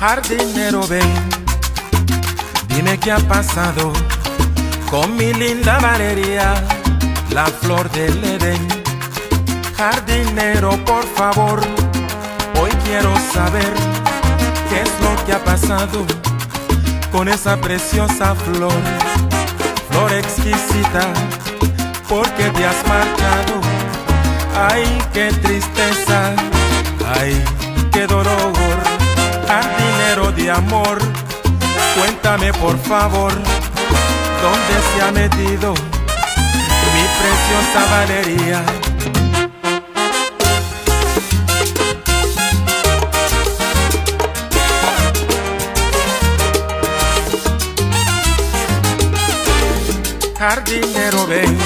Jardinero, 0.00 0.86
ven, 0.86 1.02
dime 2.68 2.98
qué 2.98 3.12
ha 3.12 3.18
pasado 3.18 3.92
con 4.90 5.16
mi 5.16 5.34
linda 5.34 5.78
Valeria, 5.80 6.54
la 7.30 7.46
flor 7.46 7.90
del 7.90 8.24
Edén. 8.24 8.68
Jardinero, 9.76 10.82
por 10.84 11.04
favor, 11.04 11.60
hoy 12.60 12.70
quiero 12.84 13.12
saber 13.32 13.72
qué 14.68 14.82
es 14.82 14.90
lo 15.02 15.24
que 15.26 15.32
ha 15.32 15.44
pasado 15.44 16.06
con 17.10 17.28
esa 17.28 17.56
preciosa 17.56 18.34
flor, 18.34 18.72
flor 19.90 20.12
exquisita, 20.12 21.12
porque 22.08 22.44
te 22.50 22.66
has 22.66 22.86
marchado. 22.86 23.60
Ay, 24.70 24.84
qué 25.12 25.30
tristeza, 25.42 26.34
ay, 27.20 27.42
qué 27.92 28.06
dolor 28.06 28.58
jardinero 29.48 30.30
de 30.32 30.50
amor, 30.50 30.98
cuéntame 31.98 32.52
por 32.52 32.78
favor, 32.78 33.32
¿dónde 33.32 34.74
se 34.92 35.02
ha 35.02 35.10
metido 35.10 35.72
mi 36.94 37.04
preciosa 37.18 37.80
Valeria? 37.90 38.77
Jardinero 50.38 51.26
ven, 51.26 51.58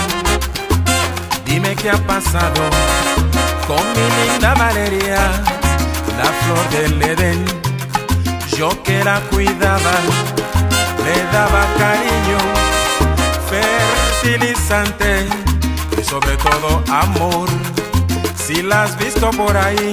dime 1.45 1.77
qué 1.77 1.91
ha 1.91 1.99
pasado 2.07 2.71
con 3.67 3.83
mi 3.93 4.31
linda 4.33 4.55
Valeria, 4.55 5.19
la 6.17 6.25
flor 6.25 6.71
del 6.71 7.03
Edén. 7.03 7.45
Yo 8.57 8.71
que 8.83 9.05
la 9.05 9.21
cuidaba, 9.31 9.93
le 11.05 11.23
daba 11.33 11.67
cariño, 11.77 12.39
fertilizante 14.23 15.27
y 16.01 16.03
sobre 16.03 16.39
todo 16.39 16.83
amor. 16.91 17.51
Si 18.43 18.63
la 18.63 18.85
has 18.85 18.97
visto 18.97 19.31
por 19.33 19.55
ahí, 19.55 19.93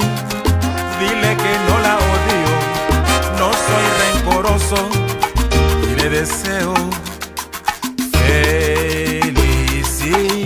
dile 1.02 1.36
que 1.36 1.54
no 1.68 1.80
la 1.80 1.98
odio, 1.98 2.50
no 3.40 3.52
soy 3.52 3.86
rencoroso 4.24 4.90
y 5.92 5.96
le 6.00 6.10
deseo 6.10 6.74
Ei. 10.12 10.39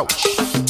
Out. 0.00 0.69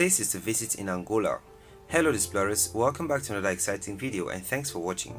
Places 0.00 0.30
to 0.30 0.38
visit 0.38 0.76
in 0.76 0.88
Angola. 0.88 1.40
Hello 1.88 2.08
explorers, 2.08 2.72
welcome 2.74 3.06
back 3.06 3.20
to 3.20 3.32
another 3.32 3.50
exciting 3.50 3.98
video 3.98 4.28
and 4.28 4.42
thanks 4.42 4.70
for 4.70 4.78
watching. 4.78 5.14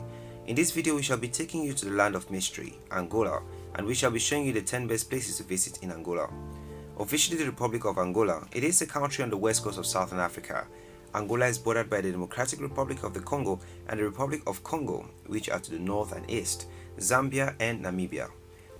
In 0.47 0.55
this 0.55 0.71
video 0.71 0.95
we 0.95 1.03
shall 1.03 1.17
be 1.17 1.27
taking 1.27 1.63
you 1.63 1.73
to 1.73 1.85
the 1.85 1.91
land 1.91 2.15
of 2.15 2.31
mystery, 2.31 2.79
Angola, 2.91 3.43
and 3.75 3.85
we 3.85 3.93
shall 3.93 4.09
be 4.09 4.17
showing 4.17 4.43
you 4.43 4.53
the 4.53 4.61
10 4.63 4.87
best 4.87 5.07
places 5.07 5.37
to 5.37 5.43
visit 5.43 5.83
in 5.83 5.91
Angola. 5.91 6.27
Officially 6.97 7.37
the 7.37 7.45
Republic 7.45 7.85
of 7.85 7.99
Angola, 7.99 8.47
it 8.53 8.63
is 8.63 8.81
a 8.81 8.87
country 8.87 9.23
on 9.23 9.29
the 9.29 9.37
west 9.37 9.63
coast 9.63 9.77
of 9.77 9.85
Southern 9.85 10.17
Africa. 10.17 10.65
Angola 11.13 11.45
is 11.45 11.59
bordered 11.59 11.87
by 11.87 12.01
the 12.01 12.11
Democratic 12.11 12.59
Republic 12.59 13.03
of 13.03 13.13
the 13.13 13.19
Congo 13.19 13.59
and 13.87 13.99
the 13.99 14.03
Republic 14.03 14.41
of 14.47 14.63
Congo, 14.63 15.07
which 15.27 15.47
are 15.51 15.59
to 15.59 15.69
the 15.69 15.77
north 15.77 16.11
and 16.11 16.27
east, 16.27 16.65
Zambia 16.97 17.53
and 17.59 17.85
Namibia. 17.85 18.31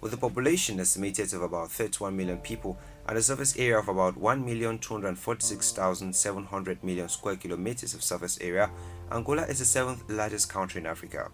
With 0.02 0.14
a 0.14 0.18
population 0.18 0.80
estimated 0.80 1.32
of 1.36 1.44
about 1.44 1.70
31 1.70 2.18
million 2.18 2.40
people 2.40 2.80
and 3.12 3.18
a 3.18 3.22
surface 3.22 3.58
area 3.58 3.78
of 3.78 3.90
about 3.90 4.18
1,246,700 4.18 6.82
million 6.82 7.10
square 7.10 7.36
kilometers 7.36 7.94
of 7.94 8.02
surface 8.02 8.38
area, 8.40 8.72
Angola 9.12 9.42
is 9.48 9.60
the 9.60 9.66
seventh 9.66 10.10
largest 10.10 10.48
country 10.48 10.80
in 10.80 10.88
Africa. 10.88 11.30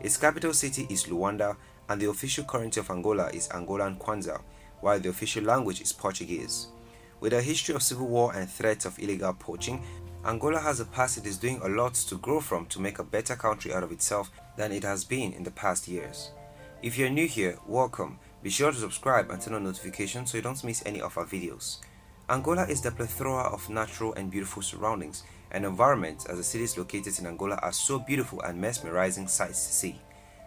Its 0.00 0.16
capital 0.16 0.54
city 0.54 0.86
is 0.88 1.06
Luanda, 1.06 1.56
and 1.88 2.00
the 2.00 2.08
official 2.08 2.44
currency 2.44 2.78
of 2.78 2.90
Angola 2.90 3.26
is 3.30 3.48
Angolan 3.48 3.98
Kwanza, 3.98 4.40
while 4.80 5.00
the 5.00 5.08
official 5.08 5.42
language 5.42 5.80
is 5.80 5.92
Portuguese. 5.92 6.68
With 7.18 7.32
a 7.32 7.42
history 7.42 7.74
of 7.74 7.82
civil 7.82 8.06
war 8.06 8.32
and 8.32 8.48
threats 8.48 8.84
of 8.84 8.96
illegal 9.00 9.32
poaching, 9.32 9.82
Angola 10.24 10.60
has 10.60 10.78
a 10.78 10.84
past 10.84 11.18
it 11.18 11.26
is 11.26 11.38
doing 11.38 11.60
a 11.64 11.68
lot 11.68 11.94
to 11.94 12.18
grow 12.18 12.40
from 12.40 12.66
to 12.66 12.80
make 12.80 13.00
a 13.00 13.04
better 13.04 13.34
country 13.34 13.74
out 13.74 13.82
of 13.82 13.90
itself 13.90 14.30
than 14.56 14.70
it 14.70 14.84
has 14.84 15.04
been 15.04 15.32
in 15.32 15.42
the 15.42 15.50
past 15.50 15.88
years. 15.88 16.30
If 16.84 16.96
you're 16.96 17.10
new 17.10 17.26
here, 17.26 17.58
welcome. 17.66 18.20
Be 18.46 18.52
sure 18.52 18.70
to 18.70 18.78
subscribe 18.78 19.28
and 19.32 19.42
turn 19.42 19.54
on 19.54 19.64
notifications 19.64 20.30
so 20.30 20.36
you 20.36 20.42
don't 20.44 20.62
miss 20.62 20.80
any 20.86 21.00
of 21.00 21.18
our 21.18 21.24
videos. 21.24 21.78
Angola 22.30 22.64
is 22.68 22.80
the 22.80 22.92
plethora 22.92 23.42
of 23.52 23.68
natural 23.68 24.14
and 24.14 24.30
beautiful 24.30 24.62
surroundings 24.62 25.24
and 25.50 25.64
environments 25.64 26.26
as 26.26 26.36
the 26.36 26.44
cities 26.44 26.78
located 26.78 27.18
in 27.18 27.26
Angola 27.26 27.56
are 27.56 27.72
so 27.72 27.98
beautiful 27.98 28.40
and 28.42 28.60
mesmerizing 28.60 29.26
sights 29.26 29.66
to 29.66 29.72
see. 29.72 30.00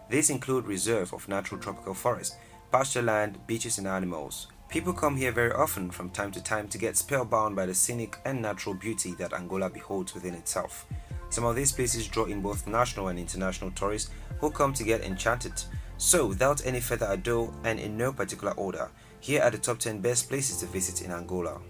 These 0.08 0.30
include 0.30 0.64
reserve 0.64 1.12
of 1.12 1.28
natural 1.28 1.60
tropical 1.60 1.92
forest, 1.92 2.36
pasture 2.72 3.02
land, 3.02 3.38
beaches 3.46 3.76
and 3.76 3.86
animals. 3.86 4.46
People 4.70 4.94
come 4.94 5.18
here 5.18 5.30
very 5.30 5.52
often 5.52 5.90
from 5.90 6.08
time 6.08 6.32
to 6.32 6.42
time 6.42 6.68
to 6.68 6.78
get 6.78 6.96
spellbound 6.96 7.54
by 7.54 7.66
the 7.66 7.74
scenic 7.74 8.16
and 8.24 8.40
natural 8.40 8.74
beauty 8.74 9.12
that 9.18 9.34
Angola 9.34 9.68
beholds 9.68 10.14
within 10.14 10.32
itself. 10.32 10.86
Some 11.28 11.44
of 11.44 11.54
these 11.54 11.70
places 11.72 12.08
draw 12.08 12.24
in 12.24 12.40
both 12.40 12.66
national 12.66 13.08
and 13.08 13.18
international 13.18 13.72
tourists 13.72 14.10
who 14.40 14.50
come 14.50 14.72
to 14.72 14.84
get 14.84 15.02
enchanted. 15.02 15.52
So, 16.00 16.24
without 16.24 16.64
any 16.64 16.80
further 16.80 17.08
ado 17.10 17.52
and 17.62 17.78
in 17.78 17.98
no 17.98 18.10
particular 18.10 18.54
order, 18.54 18.90
here 19.20 19.42
are 19.42 19.50
the 19.50 19.58
top 19.58 19.78
10 19.80 20.00
best 20.00 20.30
places 20.30 20.56
to 20.60 20.66
visit 20.66 21.02
in 21.02 21.10
Angola. 21.10 21.60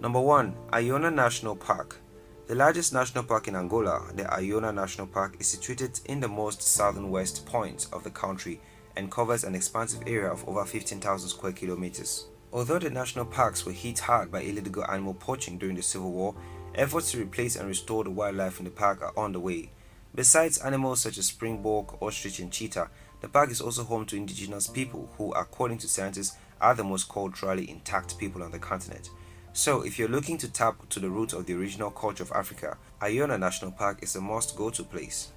Number 0.00 0.18
1. 0.18 0.54
Iona 0.72 1.10
National 1.10 1.56
Park. 1.56 2.00
The 2.46 2.54
largest 2.54 2.94
national 2.94 3.24
park 3.24 3.48
in 3.48 3.54
Angola, 3.54 4.10
the 4.14 4.32
Iona 4.32 4.72
National 4.72 5.06
Park, 5.06 5.36
is 5.38 5.46
situated 5.46 6.00
in 6.06 6.20
the 6.20 6.28
most 6.28 6.62
southern 6.62 7.10
west 7.10 7.44
point 7.44 7.86
of 7.92 8.02
the 8.02 8.08
country 8.08 8.62
and 8.96 9.10
covers 9.10 9.44
an 9.44 9.54
expansive 9.54 10.02
area 10.06 10.30
of 10.32 10.48
over 10.48 10.64
15,000 10.64 11.28
square 11.28 11.52
kilometers. 11.52 12.28
Although 12.50 12.78
the 12.78 12.88
national 12.88 13.26
parks 13.26 13.66
were 13.66 13.72
hit 13.72 13.98
hard 13.98 14.32
by 14.32 14.40
illegal 14.40 14.86
animal 14.86 15.12
poaching 15.12 15.58
during 15.58 15.76
the 15.76 15.82
Civil 15.82 16.12
War, 16.12 16.34
efforts 16.74 17.10
to 17.10 17.20
replace 17.20 17.56
and 17.56 17.68
restore 17.68 18.04
the 18.04 18.10
wildlife 18.10 18.58
in 18.58 18.64
the 18.64 18.70
park 18.70 19.02
are 19.02 19.12
on 19.18 19.32
the 19.32 19.40
way. 19.40 19.70
Besides 20.14 20.58
animals 20.58 21.00
such 21.00 21.18
as 21.18 21.26
springbok, 21.26 22.00
ostrich, 22.00 22.38
and 22.38 22.52
cheetah, 22.52 22.88
the 23.20 23.28
park 23.28 23.50
is 23.50 23.60
also 23.60 23.82
home 23.82 24.06
to 24.06 24.16
indigenous 24.16 24.68
people 24.68 25.10
who, 25.16 25.32
according 25.32 25.78
to 25.78 25.88
scientists, 25.88 26.36
are 26.60 26.74
the 26.74 26.84
most 26.84 27.08
culturally 27.08 27.68
intact 27.68 28.16
people 28.16 28.42
on 28.42 28.52
the 28.52 28.58
continent. 28.60 29.10
So, 29.52 29.82
if 29.82 29.98
you're 29.98 30.08
looking 30.08 30.38
to 30.38 30.50
tap 30.50 30.88
to 30.90 31.00
the 31.00 31.10
roots 31.10 31.32
of 31.32 31.46
the 31.46 31.54
original 31.54 31.90
culture 31.90 32.22
of 32.22 32.32
Africa, 32.32 32.76
Iona 33.02 33.38
National 33.38 33.72
Park 33.72 34.02
is 34.02 34.14
a 34.14 34.20
must 34.20 34.56
go 34.56 34.70
to 34.70 34.84
place. 34.84 35.32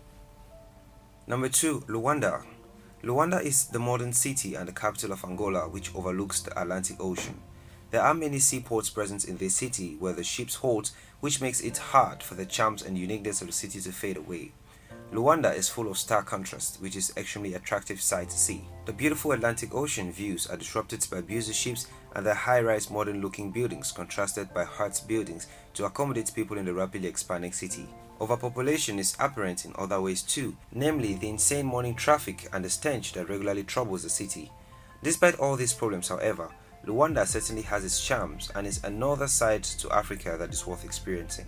Number 1.26 1.50
2. 1.50 1.82
Luanda. 1.88 2.46
Luanda 3.04 3.44
is 3.44 3.68
the 3.68 3.80
modern 3.80 4.14
city 4.14 4.56
and 4.56 4.68
the 4.68 4.74
capital 4.74 5.12
of 5.12 5.24
Angola, 5.24 5.68
which 5.68 5.94
overlooks 5.96 6.42
the 6.42 6.60
Atlantic 6.60 6.98
Ocean. 7.00 7.40
There 7.90 8.02
are 8.02 8.14
many 8.14 8.40
seaports 8.40 8.90
present 8.90 9.26
in 9.26 9.38
this 9.38 9.56
city 9.56 9.96
where 10.00 10.14
the 10.14 10.24
ships 10.24 10.56
halt, 10.56 10.92
which 11.20 11.42
makes 11.42 11.62
it 11.62 11.78
hard 11.78 12.22
for 12.22 12.36
the 12.36 12.46
charms 12.46 12.84
and 12.84 12.98
uniqueness 12.98 13.42
of 13.42 13.48
the 13.48 13.54
city 13.54 13.80
to 13.82 13.92
fade 13.92 14.18
away. 14.18 14.52
Luanda 15.14 15.56
is 15.56 15.70
full 15.70 15.90
of 15.90 15.98
stark 15.98 16.26
contrast, 16.26 16.82
which 16.82 16.98
is 16.98 17.14
extremely 17.16 17.54
attractive 17.54 18.02
sight 18.02 18.30
to 18.30 18.38
see. 18.38 18.68
The 18.86 18.92
beautiful 18.92 19.32
Atlantic 19.32 19.74
Ocean 19.74 20.12
views 20.12 20.48
are 20.48 20.58
disrupted 20.58 21.08
by 21.10 21.22
busy 21.22 21.54
ships 21.54 21.88
and 22.14 22.26
the 22.26 22.34
high-rise 22.34 22.90
modern-looking 22.90 23.52
buildings 23.52 23.94
contrasted 23.94 24.54
by 24.54 24.66
huts 24.66 25.00
buildings 25.00 25.48
to 25.76 25.86
accommodate 25.86 26.34
people 26.36 26.58
in 26.58 26.66
the 26.66 26.74
rapidly 26.74 27.08
expanding 27.08 27.54
city. 27.54 27.88
Overpopulation 28.20 29.00
is 29.00 29.16
apparent 29.20 29.64
in 29.64 29.74
other 29.78 30.02
ways 30.02 30.24
too, 30.24 30.58
namely 30.74 31.14
the 31.14 31.30
insane 31.30 31.66
morning 31.66 31.96
traffic 31.96 32.50
and 32.52 32.66
the 32.66 32.70
stench 32.70 33.14
that 33.14 33.30
regularly 33.30 33.64
troubles 33.64 34.04
the 34.04 34.10
city. 34.10 34.52
Despite 35.04 35.40
all 35.40 35.56
these 35.56 35.74
problems, 35.74 36.10
however, 36.10 36.50
Luanda 36.86 37.26
certainly 37.26 37.62
has 37.62 37.86
its 37.86 38.06
charms 38.06 38.52
and 38.56 38.68
is 38.68 38.84
another 38.84 39.28
side 39.28 39.64
to 39.64 39.92
Africa 39.92 40.36
that 40.38 40.52
is 40.52 40.68
worth 40.68 40.84
experiencing. 40.84 41.46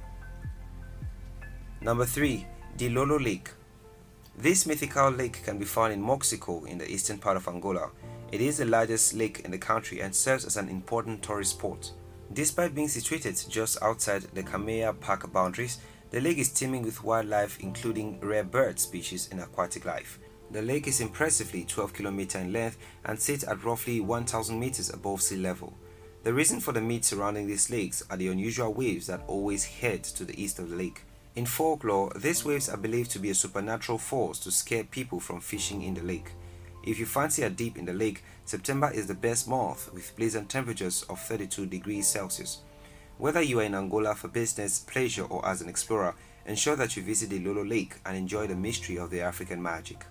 Number 1.81 2.05
3. 2.05 2.45
Dilolo 2.77 3.23
Lake. 3.23 3.51
This 4.37 4.65
mythical 4.65 5.09
lake 5.09 5.43
can 5.43 5.57
be 5.57 5.65
found 5.65 5.93
in 5.93 6.01
Moxico 6.01 6.63
in 6.63 6.77
the 6.77 6.89
eastern 6.89 7.17
part 7.17 7.35
of 7.35 7.47
Angola. 7.47 7.89
It 8.31 8.41
is 8.41 8.57
the 8.57 8.65
largest 8.65 9.13
lake 9.13 9.41
in 9.43 9.51
the 9.51 9.57
country 9.57 10.01
and 10.01 10.15
serves 10.15 10.45
as 10.45 10.55
an 10.55 10.69
important 10.69 11.21
tourist 11.21 11.51
spot. 11.57 11.91
Despite 12.31 12.75
being 12.75 12.87
situated 12.87 13.41
just 13.49 13.81
outside 13.81 14.21
the 14.33 14.43
Cameia 14.43 14.97
Park 14.99 15.31
boundaries, 15.33 15.79
the 16.11 16.21
lake 16.21 16.37
is 16.37 16.49
teeming 16.49 16.83
with 16.83 17.03
wildlife 17.03 17.59
including 17.59 18.19
rare 18.21 18.43
bird 18.43 18.79
species 18.79 19.27
and 19.31 19.41
aquatic 19.41 19.85
life. 19.85 20.19
The 20.51 20.61
lake 20.61 20.87
is 20.87 21.01
impressively 21.01 21.63
12 21.65 21.93
km 21.93 22.35
in 22.35 22.53
length 22.53 22.77
and 23.05 23.19
sits 23.19 23.43
at 23.43 23.63
roughly 23.63 23.99
1000 23.99 24.59
meters 24.59 24.89
above 24.89 25.21
sea 25.21 25.37
level. 25.37 25.73
The 26.23 26.33
reason 26.33 26.59
for 26.59 26.71
the 26.71 26.81
myth 26.81 27.05
surrounding 27.05 27.47
these 27.47 27.69
lakes 27.69 28.03
are 28.09 28.17
the 28.17 28.27
unusual 28.27 28.73
waves 28.73 29.07
that 29.07 29.23
always 29.27 29.65
head 29.65 30.03
to 30.05 30.25
the 30.25 30.41
east 30.41 30.59
of 30.59 30.69
the 30.69 30.75
lake. 30.75 31.03
In 31.35 31.45
folklore, 31.45 32.11
these 32.15 32.43
waves 32.43 32.69
are 32.69 32.77
believed 32.77 33.11
to 33.11 33.19
be 33.19 33.29
a 33.29 33.35
supernatural 33.35 33.97
force 33.97 34.39
to 34.39 34.51
scare 34.51 34.83
people 34.83 35.19
from 35.19 35.39
fishing 35.39 35.83
in 35.83 35.93
the 35.93 36.01
lake. 36.01 36.31
If 36.83 36.99
you 36.99 37.05
fancy 37.05 37.43
a 37.43 37.49
dip 37.49 37.77
in 37.77 37.85
the 37.85 37.93
lake, 37.93 38.23
September 38.45 38.91
is 38.91 39.07
the 39.07 39.13
best 39.13 39.47
month 39.47 39.93
with 39.93 40.15
pleasant 40.15 40.49
temperatures 40.49 41.03
of 41.09 41.19
32 41.21 41.65
degrees 41.67 42.07
Celsius. 42.07 42.59
Whether 43.17 43.41
you 43.41 43.59
are 43.59 43.63
in 43.63 43.75
Angola 43.75 44.15
for 44.15 44.27
business, 44.27 44.79
pleasure, 44.79 45.23
or 45.25 45.45
as 45.45 45.61
an 45.61 45.69
explorer, 45.69 46.15
ensure 46.45 46.75
that 46.75 46.95
you 46.95 47.03
visit 47.03 47.29
Dilolo 47.29 47.67
Lake 47.67 47.95
and 48.05 48.17
enjoy 48.17 48.47
the 48.47 48.55
mystery 48.55 48.97
of 48.97 49.11
the 49.11 49.21
African 49.21 49.61
magic. 49.61 50.05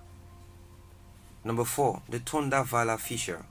Number 1.43 1.65
4. 1.65 2.03
The 2.09 2.21
Tundavala 2.21 2.99
Fissure 2.99 3.45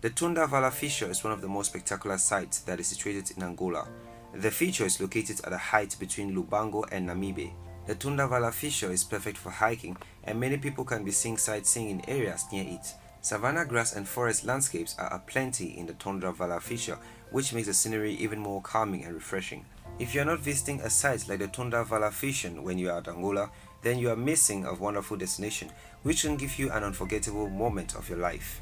the 0.00 0.08
Tundavala 0.08 0.72
Fissure 0.72 1.10
is 1.10 1.22
one 1.22 1.34
of 1.34 1.42
the 1.42 1.48
most 1.48 1.66
spectacular 1.66 2.16
sites 2.16 2.60
that 2.60 2.80
is 2.80 2.86
situated 2.86 3.36
in 3.36 3.42
Angola. 3.42 3.86
The 4.34 4.50
feature 4.50 4.84
is 4.84 5.00
located 5.00 5.40
at 5.44 5.52
a 5.52 5.58
height 5.58 5.96
between 5.98 6.34
Lubango 6.34 6.84
and 6.92 7.08
Namibe. 7.08 7.52
The 7.86 7.96
Tundavala 7.96 8.52
Fissure 8.52 8.92
is 8.92 9.02
perfect 9.02 9.36
for 9.36 9.50
hiking 9.50 9.96
and 10.22 10.38
many 10.38 10.56
people 10.56 10.84
can 10.84 11.04
be 11.04 11.10
seen 11.10 11.36
sightseeing 11.36 11.90
in 11.90 12.08
areas 12.08 12.44
near 12.52 12.64
it. 12.64 12.94
Savanna 13.22 13.64
grass 13.66 13.96
and 13.96 14.06
forest 14.06 14.46
landscapes 14.46 14.94
are 14.98 15.12
aplenty 15.12 15.76
in 15.76 15.86
the 15.86 15.94
Tundavala 15.94 16.62
Fissure 16.62 16.98
which 17.32 17.52
makes 17.52 17.66
the 17.66 17.74
scenery 17.74 18.14
even 18.14 18.38
more 18.38 18.62
calming 18.62 19.04
and 19.04 19.14
refreshing. 19.14 19.64
If 19.98 20.14
you 20.14 20.22
are 20.22 20.26
not 20.26 20.38
visiting 20.38 20.80
a 20.80 20.90
site 20.90 21.28
like 21.28 21.40
the 21.40 21.48
Tundavala 21.48 22.12
Fissure 22.12 22.50
when 22.50 22.78
you 22.78 22.90
are 22.90 22.98
at 22.98 23.08
Angola, 23.08 23.50
then 23.82 23.98
you 23.98 24.10
are 24.10 24.16
missing 24.16 24.64
a 24.64 24.74
wonderful 24.74 25.16
destination 25.16 25.70
which 26.04 26.22
can 26.22 26.36
give 26.36 26.56
you 26.56 26.70
an 26.70 26.84
unforgettable 26.84 27.50
moment 27.50 27.96
of 27.96 28.08
your 28.08 28.18
life. 28.18 28.60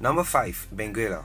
Number 0.00 0.24
5. 0.24 0.68
Benguela 0.74 1.24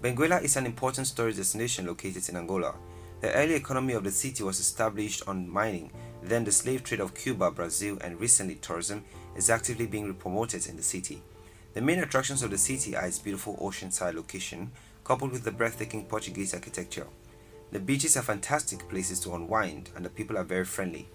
Benguela 0.00 0.40
is 0.40 0.56
an 0.56 0.64
important 0.64 1.08
storage 1.08 1.36
destination 1.36 1.84
located 1.86 2.28
in 2.28 2.36
Angola. 2.36 2.76
The 3.20 3.32
early 3.32 3.54
economy 3.54 3.94
of 3.94 4.04
the 4.04 4.12
city 4.12 4.44
was 4.44 4.60
established 4.60 5.24
on 5.26 5.48
mining, 5.48 5.90
then 6.22 6.44
the 6.44 6.52
slave 6.52 6.84
trade 6.84 7.00
of 7.00 7.16
Cuba, 7.16 7.50
Brazil, 7.50 7.98
and 8.00 8.20
recently 8.20 8.54
tourism 8.54 9.04
is 9.34 9.50
actively 9.50 9.88
being 9.88 10.14
promoted 10.14 10.68
in 10.68 10.76
the 10.76 10.84
city. 10.84 11.20
The 11.74 11.80
main 11.80 11.98
attractions 11.98 12.44
of 12.44 12.50
the 12.52 12.58
city 12.58 12.94
are 12.94 13.06
its 13.06 13.18
beautiful 13.18 13.56
oceanside 13.56 14.14
location, 14.14 14.70
coupled 15.02 15.32
with 15.32 15.42
the 15.42 15.50
breathtaking 15.50 16.04
Portuguese 16.04 16.54
architecture. 16.54 17.08
The 17.72 17.80
beaches 17.80 18.16
are 18.16 18.22
fantastic 18.22 18.88
places 18.88 19.18
to 19.20 19.34
unwind, 19.34 19.90
and 19.96 20.04
the 20.04 20.10
people 20.10 20.38
are 20.38 20.44
very 20.44 20.64
friendly. 20.64 21.08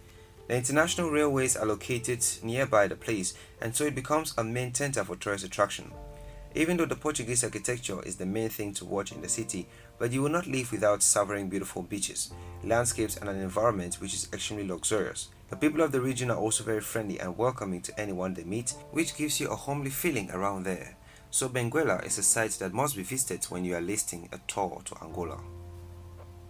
The 0.49 0.57
international 0.57 1.09
railways 1.09 1.55
are 1.55 1.65
located 1.65 2.21
nearby 2.43 2.87
the 2.87 2.97
place, 2.97 3.33
and 3.61 3.73
so 3.73 3.85
it 3.85 3.95
becomes 3.95 4.33
a 4.37 4.43
main 4.43 4.73
center 4.73 5.05
for 5.05 5.15
tourist 5.15 5.45
attraction. 5.45 5.93
Even 6.55 6.77
though 6.77 6.85
the 6.85 6.95
Portuguese 6.95 7.43
architecture 7.43 8.01
is 8.03 8.15
the 8.15 8.25
main 8.27 8.49
thing 8.49 8.73
to 8.75 8.85
watch 8.85 9.11
in 9.11 9.21
the 9.21 9.29
city, 9.29 9.67
but 9.97 10.11
you 10.11 10.21
will 10.21 10.29
not 10.29 10.45
leave 10.45 10.71
without 10.71 11.01
savoring 11.01 11.49
beautiful 11.49 11.81
beaches, 11.81 12.31
landscapes, 12.63 13.17
and 13.17 13.27
an 13.27 13.41
environment 13.41 13.95
which 13.95 14.13
is 14.13 14.29
extremely 14.31 14.67
luxurious. 14.67 15.29
The 15.49 15.55
people 15.55 15.81
of 15.81 15.91
the 15.91 16.01
region 16.01 16.29
are 16.29 16.37
also 16.37 16.63
very 16.63 16.81
friendly 16.81 17.19
and 17.19 17.37
welcoming 17.37 17.81
to 17.81 17.99
anyone 17.99 18.35
they 18.35 18.43
meet, 18.43 18.75
which 18.91 19.15
gives 19.15 19.39
you 19.39 19.49
a 19.49 19.55
homely 19.55 19.89
feeling 19.89 20.29
around 20.29 20.63
there. 20.63 20.95
So 21.31 21.49
Benguela 21.49 22.05
is 22.05 22.19
a 22.19 22.23
site 22.23 22.51
that 22.59 22.73
must 22.73 22.95
be 22.95 23.01
visited 23.01 23.45
when 23.45 23.65
you 23.65 23.75
are 23.75 23.81
listing 23.81 24.29
a 24.31 24.39
tour 24.47 24.81
to 24.85 24.95
Angola. 25.03 25.39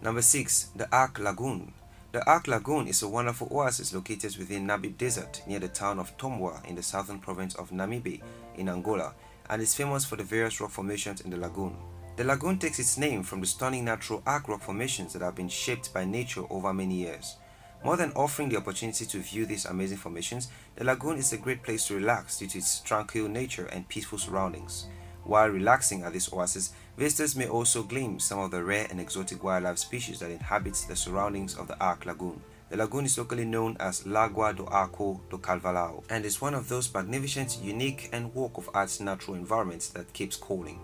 Number 0.02 0.20
6. 0.20 0.68
The 0.76 0.94
Arc 0.94 1.18
Lagoon 1.18 1.72
The 2.12 2.22
Arc 2.28 2.46
Lagoon 2.46 2.88
is 2.88 3.02
a 3.02 3.08
wonderful 3.08 3.48
oasis 3.50 3.94
located 3.94 4.36
within 4.36 4.66
Namib 4.66 4.98
Desert 4.98 5.40
near 5.46 5.60
the 5.60 5.68
town 5.68 5.98
of 5.98 6.14
Tombua 6.18 6.62
in 6.66 6.74
the 6.74 6.82
southern 6.82 7.18
province 7.20 7.54
of 7.54 7.70
Namibe 7.70 8.20
in 8.56 8.68
Angola 8.68 9.14
and 9.50 9.60
is 9.60 9.74
famous 9.74 10.04
for 10.04 10.16
the 10.16 10.22
various 10.22 10.60
rock 10.60 10.70
formations 10.70 11.20
in 11.20 11.30
the 11.30 11.36
lagoon. 11.36 11.76
The 12.16 12.24
lagoon 12.24 12.58
takes 12.58 12.78
its 12.78 12.96
name 12.96 13.22
from 13.22 13.40
the 13.40 13.46
stunning 13.46 13.84
natural 13.84 14.22
arc 14.26 14.48
rock 14.48 14.62
formations 14.62 15.12
that 15.12 15.22
have 15.22 15.34
been 15.34 15.48
shaped 15.48 15.92
by 15.92 16.04
nature 16.04 16.44
over 16.48 16.72
many 16.72 16.94
years. 16.94 17.36
More 17.84 17.96
than 17.96 18.12
offering 18.12 18.48
the 18.48 18.56
opportunity 18.56 19.04
to 19.04 19.18
view 19.18 19.44
these 19.44 19.66
amazing 19.66 19.98
formations, 19.98 20.48
the 20.76 20.84
lagoon 20.84 21.18
is 21.18 21.32
a 21.32 21.36
great 21.36 21.62
place 21.62 21.86
to 21.86 21.96
relax 21.96 22.38
due 22.38 22.46
to 22.46 22.58
its 22.58 22.80
tranquil 22.80 23.28
nature 23.28 23.66
and 23.66 23.88
peaceful 23.88 24.16
surroundings. 24.18 24.86
While 25.24 25.48
relaxing 25.48 26.02
at 26.02 26.12
this 26.12 26.32
oasis, 26.32 26.72
visitors 26.96 27.34
may 27.34 27.48
also 27.48 27.82
glimpse 27.82 28.24
some 28.24 28.38
of 28.38 28.50
the 28.50 28.62
rare 28.62 28.86
and 28.90 29.00
exotic 29.00 29.42
wildlife 29.42 29.78
species 29.78 30.20
that 30.20 30.30
inhabit 30.30 30.84
the 30.88 30.96
surroundings 30.96 31.56
of 31.56 31.66
the 31.66 31.78
Arc 31.78 32.06
Lagoon. 32.06 32.40
The 32.70 32.78
lagoon 32.78 33.04
is 33.04 33.18
locally 33.18 33.44
known 33.44 33.76
as 33.78 34.04
Lagua 34.04 34.56
do 34.56 34.64
Arco 34.66 35.20
do 35.30 35.38
Calvalao 35.38 36.02
and 36.08 36.24
is 36.24 36.40
one 36.40 36.54
of 36.54 36.68
those 36.68 36.92
magnificent, 36.92 37.58
unique 37.62 38.08
and 38.12 38.34
work 38.34 38.56
of 38.56 38.70
art 38.74 38.98
natural 39.00 39.36
environments 39.36 39.88
that 39.88 40.12
keeps 40.12 40.36
calling. 40.36 40.80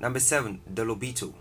Number 0.00 0.18
7. 0.18 0.60
The 0.74 0.84
Lobito 0.84 1.32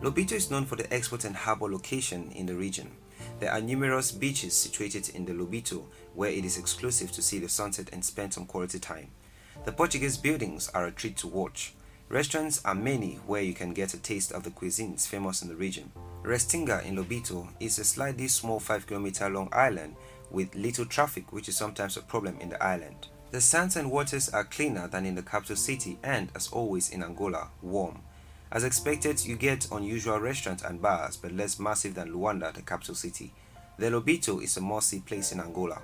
Lobito 0.00 0.32
is 0.32 0.50
known 0.50 0.66
for 0.66 0.74
the 0.74 0.92
export 0.92 1.24
and 1.24 1.36
harbor 1.36 1.70
location 1.70 2.32
in 2.32 2.46
the 2.46 2.56
region. 2.56 2.90
There 3.38 3.52
are 3.52 3.60
numerous 3.60 4.10
beaches 4.10 4.52
situated 4.52 5.10
in 5.10 5.24
the 5.24 5.32
Lobito 5.32 5.84
where 6.14 6.30
it 6.30 6.44
is 6.44 6.58
exclusive 6.58 7.12
to 7.12 7.22
see 7.22 7.38
the 7.38 7.48
sunset 7.48 7.90
and 7.92 8.04
spend 8.04 8.34
some 8.34 8.46
quality 8.46 8.80
time. 8.80 9.10
The 9.64 9.70
Portuguese 9.70 10.16
buildings 10.16 10.68
are 10.74 10.86
a 10.86 10.90
treat 10.90 11.16
to 11.18 11.28
watch. 11.28 11.74
Restaurants 12.08 12.60
are 12.64 12.74
many 12.74 13.20
where 13.26 13.42
you 13.42 13.54
can 13.54 13.72
get 13.72 13.94
a 13.94 13.98
taste 13.98 14.32
of 14.32 14.42
the 14.42 14.50
cuisines 14.50 15.06
famous 15.06 15.40
in 15.40 15.48
the 15.48 15.54
region. 15.54 15.92
Restinga 16.22 16.84
in 16.86 16.94
Lobito 16.94 17.48
is 17.58 17.80
a 17.80 17.84
slightly 17.84 18.28
small 18.28 18.60
5 18.60 18.86
km 18.86 19.34
long 19.34 19.48
island 19.52 19.96
with 20.30 20.54
little 20.54 20.84
traffic 20.86 21.32
which 21.32 21.48
is 21.48 21.56
sometimes 21.56 21.96
a 21.96 22.02
problem 22.02 22.38
in 22.38 22.48
the 22.48 22.62
island. 22.62 23.08
The 23.32 23.40
sands 23.40 23.74
and 23.74 23.90
waters 23.90 24.28
are 24.28 24.44
cleaner 24.44 24.86
than 24.86 25.04
in 25.04 25.16
the 25.16 25.22
capital 25.22 25.56
city 25.56 25.98
and, 26.04 26.30
as 26.36 26.46
always 26.48 26.90
in 26.90 27.02
Angola, 27.02 27.48
warm. 27.60 28.02
As 28.52 28.62
expected, 28.62 29.24
you 29.24 29.34
get 29.34 29.66
unusual 29.72 30.20
restaurants 30.20 30.62
and 30.62 30.80
bars 30.80 31.16
but 31.16 31.32
less 31.32 31.58
massive 31.58 31.94
than 31.94 32.12
Luanda, 32.12 32.54
the 32.54 32.62
capital 32.62 32.94
city. 32.94 33.32
The 33.78 33.86
Lobito 33.86 34.40
is 34.40 34.56
a 34.56 34.60
must-see 34.60 35.00
place 35.00 35.32
in 35.32 35.40
Angola. 35.40 35.82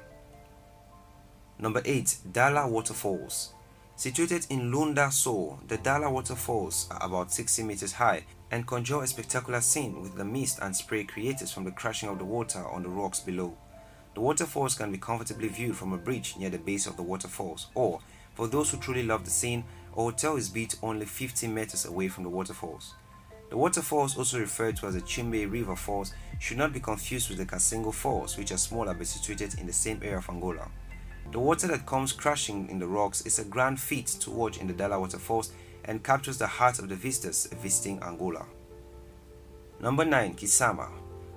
Number 1.59 1.83
8. 1.85 2.17
Dala 2.31 2.69
Waterfalls 2.69 3.55
Situated 3.97 4.47
in 4.51 4.71
Lunda 4.71 5.11
Sul, 5.11 5.59
the 5.67 5.79
Dala 5.79 6.09
waterfalls 6.09 6.87
are 6.93 7.05
about 7.05 7.33
60 7.33 7.65
meters 7.65 7.95
high 7.95 8.23
and 8.51 8.67
conjure 8.67 9.03
a 9.03 9.07
spectacular 9.07 9.61
scene 9.61 10.01
with 10.01 10.17
the 10.17 10.25
mist 10.25 10.59
and 10.63 10.75
spray 10.75 11.05
created 11.05 11.49
from 11.49 11.65
the 11.65 11.71
crashing 11.71 12.09
of 12.09 12.19
the 12.19 12.25
water 12.25 12.67
on 12.69 12.83
the 12.83 12.89
rocks 12.89 13.21
below. 13.21 13.57
The 14.15 14.21
waterfalls 14.21 14.75
can 14.75 14.91
be 14.91 14.99
comfortably 14.99 15.49
viewed 15.49 15.77
from 15.77 15.93
a 15.93 15.99
bridge 15.99 16.37
near 16.37 16.51
the 16.51 16.59
base 16.59 16.87
of 16.87 16.97
the 16.97 17.03
waterfalls, 17.03 17.69
or, 17.75 18.01
for 18.35 18.49
those 18.49 18.71
who 18.71 18.79
truly 18.79 19.03
love 19.03 19.25
the 19.25 19.31
scene, 19.31 19.65
a 19.93 19.97
hotel 19.97 20.37
is 20.37 20.49
built 20.49 20.77
only 20.83 21.07
50 21.07 21.47
meters 21.49 21.85
away 21.85 22.09
from 22.09 22.25
the 22.25 22.31
waterfalls. 22.31 22.95
The 23.51 23.57
waterfalls, 23.57 24.19
also 24.19 24.39
referred 24.39 24.77
to 24.77 24.87
as 24.87 24.95
the 24.95 25.01
Chiumbe 25.01 25.51
River 25.51 25.75
Falls, 25.75 26.13
should 26.39 26.59
not 26.59 26.73
be 26.73 26.81
confused 26.81 27.31
with 27.31 27.39
the 27.39 27.47
Kasengo 27.47 27.95
Falls, 27.95 28.37
which 28.37 28.53
are 28.53 28.59
smaller 28.59 28.93
but 28.93 29.07
situated 29.07 29.59
in 29.59 29.67
the 29.67 29.73
same 29.73 30.01
area 30.03 30.19
of 30.19 30.29
Angola. 30.29 30.69
The 31.33 31.39
water 31.39 31.67
that 31.69 31.87
comes 31.87 32.13
crashing 32.13 32.69
in 32.69 32.79
the 32.79 32.87
rocks 32.87 33.23
is 33.27 33.39
a 33.39 33.45
grand 33.45 33.81
feat 33.81 34.07
to 34.21 34.31
watch 34.31 34.59
in 34.59 34.67
the 34.67 34.73
Dala 34.73 34.99
waterfalls 34.99 35.53
and 35.89 36.05
captures 36.05 36.39
the 36.39 36.47
heart 36.47 36.79
of 36.79 36.89
the 36.89 36.95
visitors 36.95 37.49
visiting 37.61 38.01
Angola. 38.03 38.47
Number 39.81 40.05
9. 40.05 40.35
Kisama 40.35 40.89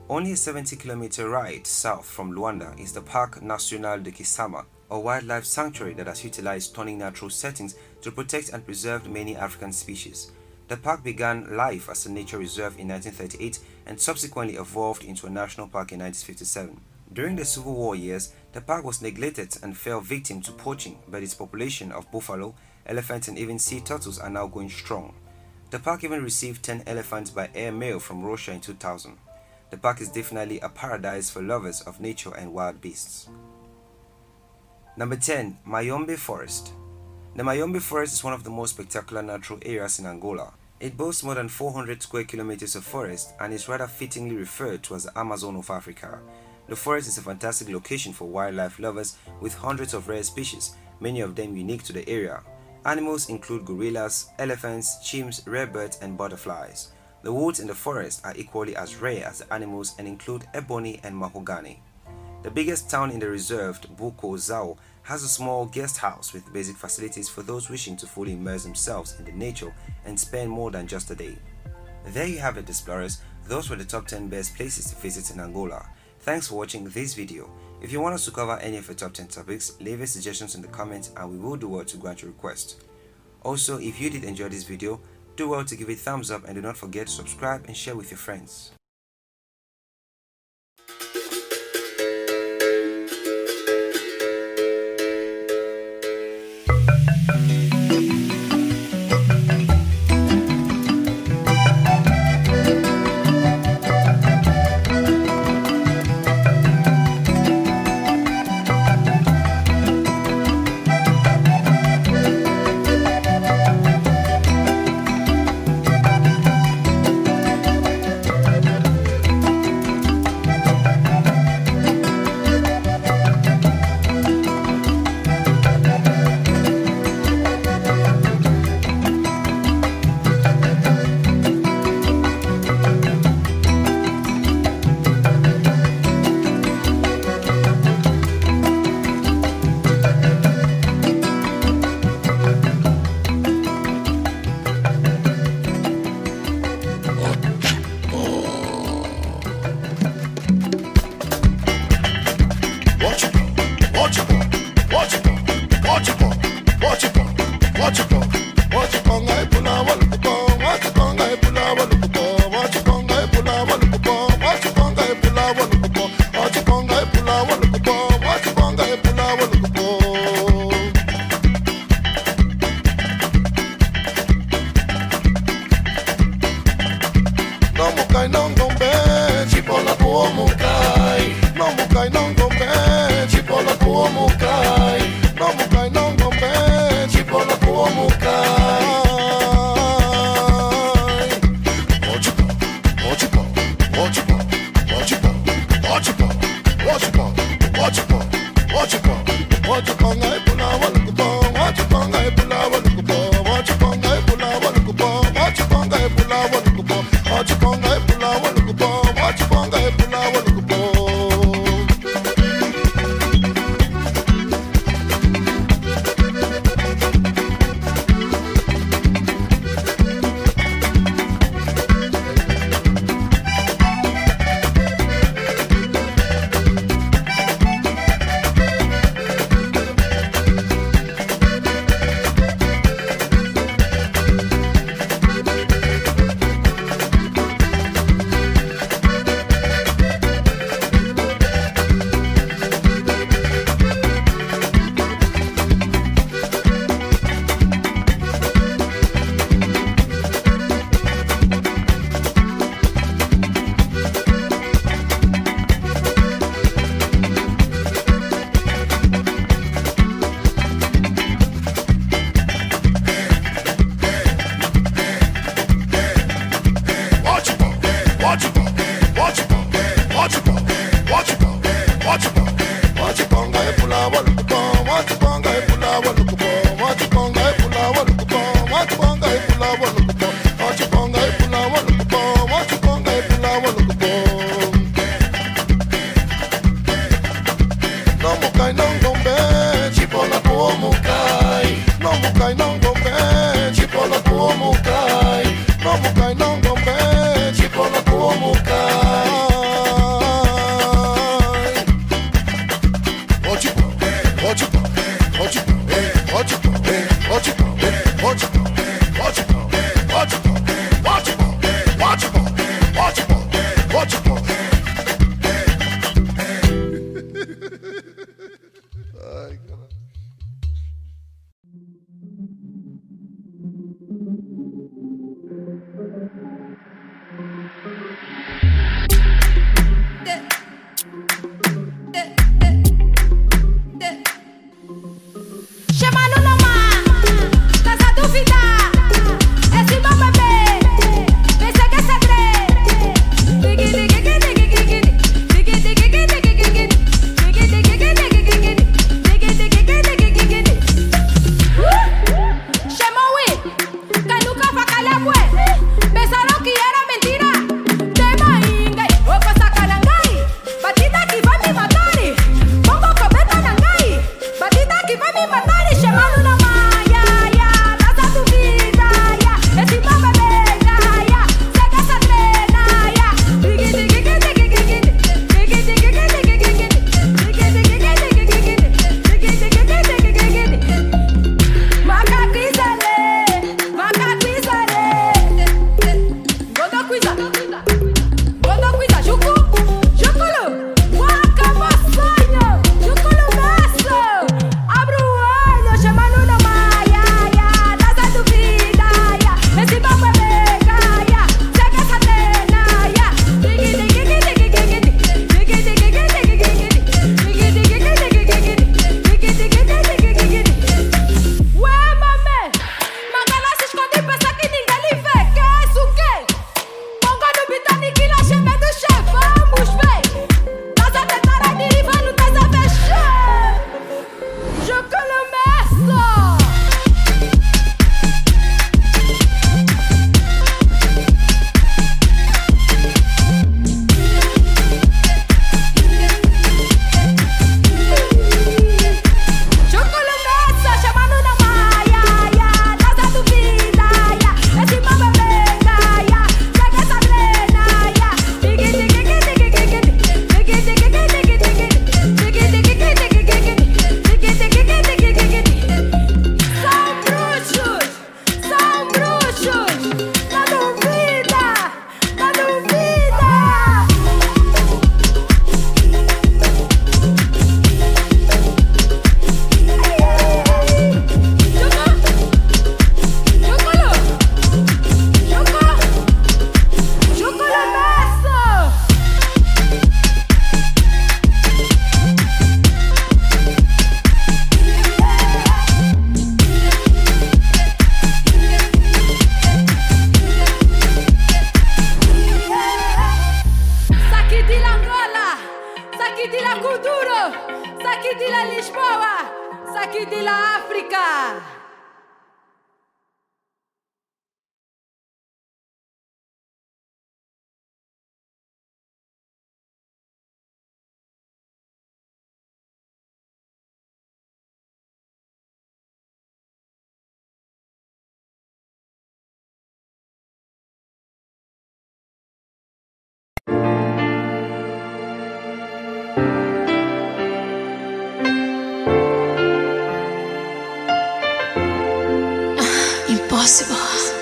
Only 0.09 0.33
a 0.33 0.35
70 0.35 0.75
kilometer 0.75 1.29
ride 1.29 1.65
south 1.65 2.05
from 2.05 2.33
Luanda 2.33 2.77
is 2.79 2.91
the 2.91 3.01
Parc 3.01 3.41
National 3.41 3.97
de 3.99 4.11
Kisama, 4.11 4.65
a 4.91 4.99
wildlife 4.99 5.45
sanctuary 5.45 5.93
that 5.93 6.07
has 6.07 6.23
utilized 6.23 6.71
stunning 6.71 6.99
natural 6.99 7.29
settings 7.29 7.75
to 8.01 8.11
protect 8.11 8.49
and 8.49 8.65
preserve 8.65 9.09
many 9.09 9.35
African 9.35 9.71
species. 9.71 10.31
The 10.67 10.77
park 10.77 11.03
began 11.03 11.55
life 11.55 11.89
as 11.89 12.05
a 12.05 12.11
nature 12.11 12.37
reserve 12.37 12.77
in 12.77 12.89
1938 12.89 13.59
and 13.85 13.99
subsequently 13.99 14.57
evolved 14.57 15.03
into 15.03 15.27
a 15.27 15.29
national 15.29 15.67
park 15.67 15.91
in 15.91 15.99
1957. 15.99 16.79
During 17.13 17.35
the 17.35 17.43
Civil 17.43 17.73
War 17.73 17.95
years, 17.95 18.33
the 18.53 18.61
park 18.61 18.85
was 18.85 19.01
neglected 19.01 19.57
and 19.63 19.75
fell 19.75 19.99
victim 19.99 20.41
to 20.43 20.51
poaching, 20.53 20.99
but 21.09 21.23
its 21.23 21.33
population 21.33 21.91
of 21.91 22.09
buffalo, 22.09 22.55
elephants, 22.85 23.27
and 23.27 23.37
even 23.37 23.59
sea 23.59 23.79
turtles 23.79 24.19
are 24.19 24.29
now 24.29 24.47
going 24.47 24.69
strong. 24.69 25.13
The 25.71 25.79
park 25.79 26.03
even 26.03 26.23
received 26.23 26.63
10 26.63 26.83
elephants 26.85 27.29
by 27.29 27.49
air 27.55 27.71
mail 27.71 27.99
from 27.99 28.23
Russia 28.23 28.51
in 28.51 28.59
2000. 28.59 29.17
The 29.69 29.77
park 29.77 30.01
is 30.01 30.09
definitely 30.09 30.59
a 30.59 30.67
paradise 30.67 31.29
for 31.29 31.41
lovers 31.41 31.79
of 31.81 32.01
nature 32.01 32.35
and 32.35 32.53
wild 32.53 32.81
beasts. 32.81 33.29
Number 34.97 35.15
10. 35.15 35.59
Mayombe 35.65 36.17
Forest 36.17 36.73
The 37.37 37.43
Mayombe 37.45 37.79
Forest 37.79 38.13
is 38.15 38.23
one 38.23 38.33
of 38.33 38.43
the 38.43 38.49
most 38.49 38.73
spectacular 38.73 39.21
natural 39.21 39.59
areas 39.65 39.97
in 39.97 40.05
Angola. 40.05 40.51
It 40.81 40.97
boasts 40.97 41.23
more 41.23 41.35
than 41.35 41.47
400 41.47 42.03
square 42.03 42.25
kilometers 42.25 42.75
of 42.75 42.83
forest 42.83 43.31
and 43.39 43.53
is 43.53 43.69
rather 43.69 43.87
fittingly 43.87 44.35
referred 44.35 44.83
to 44.83 44.95
as 44.95 45.05
the 45.05 45.17
Amazon 45.17 45.55
of 45.55 45.69
Africa. 45.69 46.19
The 46.67 46.75
forest 46.75 47.07
is 47.07 47.17
a 47.17 47.21
fantastic 47.21 47.69
location 47.69 48.11
for 48.11 48.25
wildlife 48.25 48.79
lovers 48.79 49.15
with 49.39 49.53
hundreds 49.53 49.93
of 49.93 50.09
rare 50.09 50.23
species, 50.23 50.75
many 50.99 51.21
of 51.21 51.35
them 51.35 51.55
unique 51.55 51.83
to 51.83 51.93
the 51.93 52.07
area. 52.09 52.41
Animals 52.83 53.29
include 53.29 53.65
gorillas, 53.65 54.29
elephants, 54.39 54.97
chimps, 55.03 55.47
rare 55.47 55.67
birds, 55.67 55.99
and 56.01 56.17
butterflies. 56.17 56.91
The 57.21 57.31
woods 57.31 57.59
in 57.59 57.67
the 57.67 57.75
forest 57.75 58.25
are 58.25 58.33
equally 58.35 58.75
as 58.75 58.95
rare 58.95 59.27
as 59.27 59.39
the 59.39 59.53
animals 59.53 59.93
and 59.99 60.07
include 60.07 60.47
ebony 60.55 60.99
and 61.03 61.15
mahogany. 61.15 61.79
The 62.41 62.49
biggest 62.49 62.89
town 62.89 63.11
in 63.11 63.19
the 63.19 63.29
reserve, 63.29 63.79
Buco 63.81 64.33
Zau, 64.33 64.77
has 65.03 65.21
a 65.21 65.27
small 65.27 65.67
guest 65.67 65.97
house 65.97 66.33
with 66.33 66.51
basic 66.51 66.75
facilities 66.75 67.29
for 67.29 67.43
those 67.43 67.69
wishing 67.69 67.95
to 67.97 68.07
fully 68.07 68.33
immerse 68.33 68.63
themselves 68.63 69.15
in 69.19 69.25
the 69.25 69.31
nature 69.31 69.71
and 70.05 70.19
spend 70.19 70.49
more 70.49 70.71
than 70.71 70.87
just 70.87 71.11
a 71.11 71.15
day. 71.15 71.37
There 72.07 72.25
you 72.25 72.39
have 72.39 72.57
it 72.57 72.67
explorers, 72.67 73.21
those 73.47 73.69
were 73.69 73.75
the 73.75 73.85
top 73.85 74.07
10 74.07 74.27
best 74.27 74.55
places 74.55 74.89
to 74.89 74.95
visit 74.95 75.29
in 75.29 75.39
Angola. 75.39 75.87
Thanks 76.21 76.47
for 76.47 76.55
watching 76.55 76.85
this 76.85 77.13
video. 77.13 77.47
If 77.81 77.91
you 77.91 77.99
want 77.99 78.13
us 78.13 78.25
to 78.25 78.31
cover 78.31 78.59
any 78.59 78.77
of 78.77 78.87
your 78.87 78.95
top 78.95 79.13
10 79.13 79.27
topics, 79.27 79.73
leave 79.79 79.97
your 79.97 80.07
suggestions 80.07 80.53
in 80.53 80.61
the 80.61 80.67
comments 80.67 81.11
and 81.17 81.31
we 81.31 81.39
will 81.39 81.57
do 81.57 81.67
well 81.67 81.83
to 81.83 81.97
grant 81.97 82.21
your 82.21 82.29
request. 82.29 82.83
Also, 83.41 83.79
if 83.79 83.99
you 83.99 84.11
did 84.11 84.23
enjoy 84.23 84.49
this 84.49 84.63
video, 84.63 84.99
do 85.35 85.49
well 85.49 85.65
to 85.65 85.75
give 85.75 85.89
it 85.89 85.93
a 85.93 85.95
thumbs 85.95 86.29
up 86.29 86.45
and 86.45 86.53
do 86.53 86.61
not 86.61 86.77
forget 86.77 87.07
to 87.07 87.13
subscribe 87.13 87.65
and 87.65 87.75
share 87.75 87.95
with 87.95 88.11
your 88.11 88.19
friends. 88.19 88.71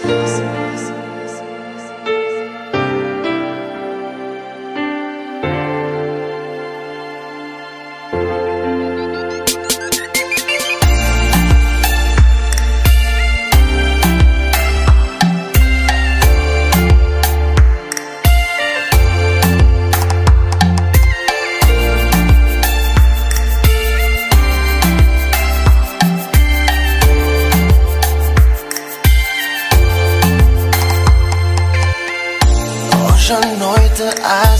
Jesus. 0.09 0.58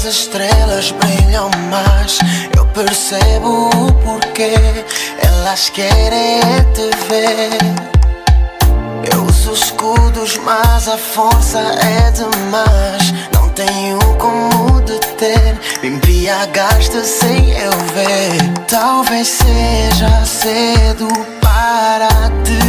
estrelas 0.10 0.92
brilham 0.92 1.50
mais. 1.70 2.18
Eu 2.58 2.66
percebo 2.68 3.70
o 3.70 3.94
porquê 3.94 4.54
elas 5.24 5.70
querem 5.70 6.42
te 6.74 6.90
ver. 7.08 7.58
Eu 9.12 9.24
uso 9.24 9.54
escudos, 9.54 10.38
mas 10.38 10.88
a 10.88 10.98
força 10.98 11.60
é 11.60 12.12
demais. 12.12 13.14
Não 13.34 13.50
tenho 13.50 14.00
como 14.18 14.82
deter. 14.82 15.58
Me 15.82 15.90
embriagaste 15.90 17.06
sem 17.06 17.52
eu 17.52 17.72
ver. 17.94 18.66
Talvez 18.68 19.28
seja 19.28 20.26
cedo 20.26 21.08
para 21.40 22.08
te 22.44 22.69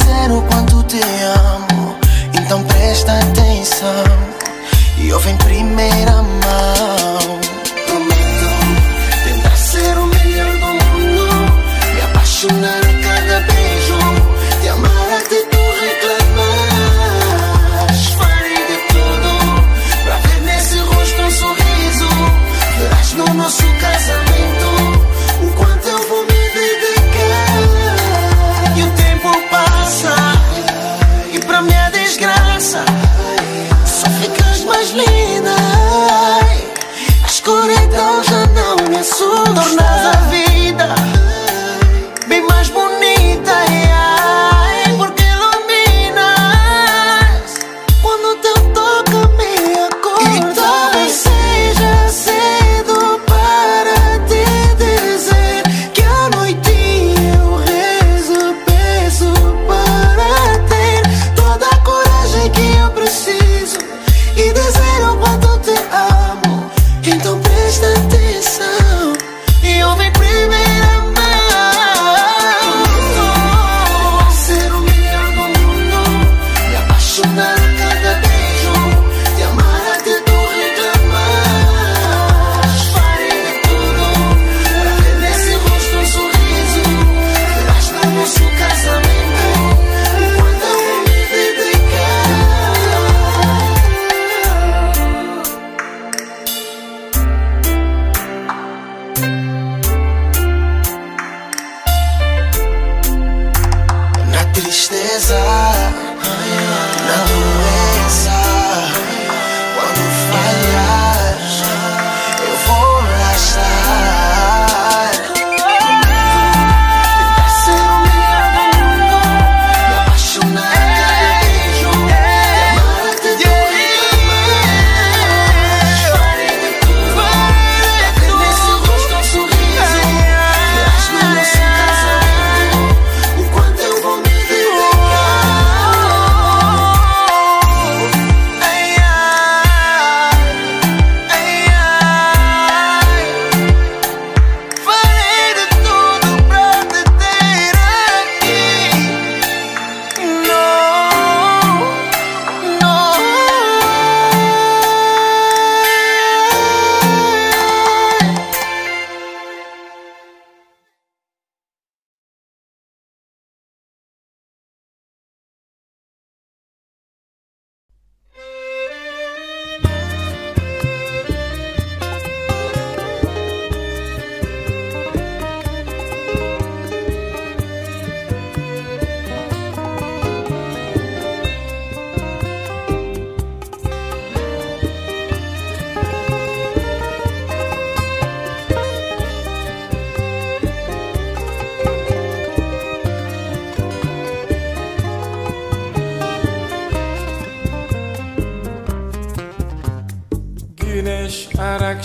dizer 0.00 0.32
o 0.32 0.42
quanto 0.42 0.82
te 0.84 1.00
amo. 1.00 1.96
Então 2.34 2.62
presta 2.64 3.12
atenção. 3.12 4.04
E 4.98 5.12
ouve 5.12 5.30
em 5.30 5.36
primeira 5.36 6.22
mão. 6.22 7.59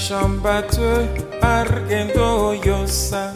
Şambatı 0.10 1.06
argendo 1.42 2.54
yosa 2.66 3.34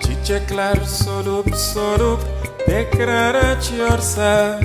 Çiçekler 0.00 0.76
solup 0.76 1.56
solup 1.56 2.20
tekrar 2.66 3.34
açıyorsa. 3.34 4.60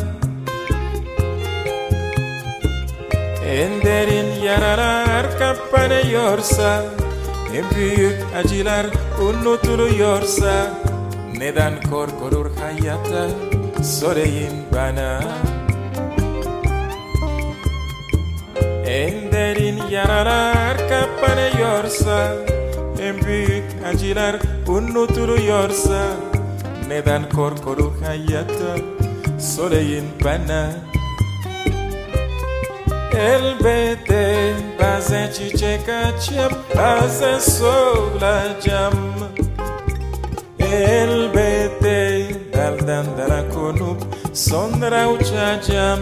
En 3.48 3.82
derin 3.82 4.42
yaralar 4.44 5.40
kapanıyorsa. 5.40 6.86
En 7.56 7.76
büyük 7.76 8.18
acılar 8.36 8.86
unutuluyorsa. 9.22 10.74
Neden 11.38 11.74
korkulur 11.90 12.52
hayata? 12.58 13.28
Söyleyin 13.84 14.54
bana. 14.74 15.20
En 18.94 19.32
derin 19.32 19.78
yaralar 19.92 20.78
kapanıyorsa 20.78 22.36
En 23.02 23.22
büyük 23.26 23.64
acılar 23.86 24.36
unutuluyorsa 24.68 26.08
Neden 26.88 27.30
korkuluk 27.30 27.94
hayatta 28.06 28.76
Söyleyin 29.40 30.06
bana? 30.24 30.70
Elbette 33.18 34.54
bazen 34.82 35.32
çiçek 35.32 35.90
açıp 35.90 36.78
bazen 36.78 37.40
solacağım. 37.40 38.94
Elbette 40.60 42.28
daldan 42.54 43.06
dala 43.18 43.50
konup 43.50 43.98
sonra 44.34 45.10
uçacağım 45.10 46.00